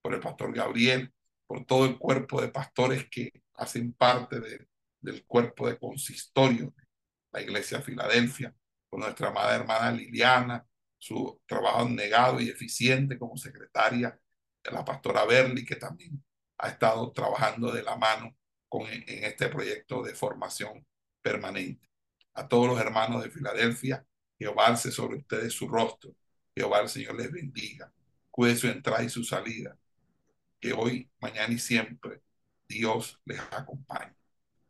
[0.01, 1.12] por el pastor Gabriel,
[1.47, 4.68] por todo el cuerpo de pastores que hacen parte de,
[5.01, 6.84] del cuerpo de consistorio de
[7.32, 8.55] la iglesia de Filadelfia,
[8.89, 10.64] con nuestra amada hermana Liliana,
[10.97, 14.16] su trabajo negado y eficiente como secretaria
[14.70, 16.22] la pastora Berli, que también
[16.59, 18.36] ha estado trabajando de la mano
[18.73, 20.82] con, en este proyecto de formación
[21.20, 21.90] permanente.
[22.32, 24.03] A todos los hermanos de Filadelfia,
[24.39, 26.15] Jehová alce sobre ustedes su rostro.
[26.57, 27.93] Jehová el Señor les bendiga.
[28.31, 29.77] Cuide su entrada y su salida.
[30.59, 32.23] Que hoy, mañana y siempre
[32.66, 34.15] Dios les acompañe.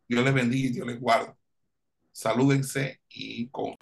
[0.09, 1.35] Dios les bendiga y Dios les guarde.
[2.11, 3.77] Salúdense y con...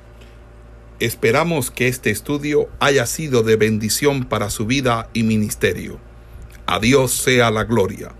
[0.99, 5.99] Esperamos que este estudio haya sido de bendición para su vida y ministerio.
[6.67, 8.20] A Dios sea la gloria.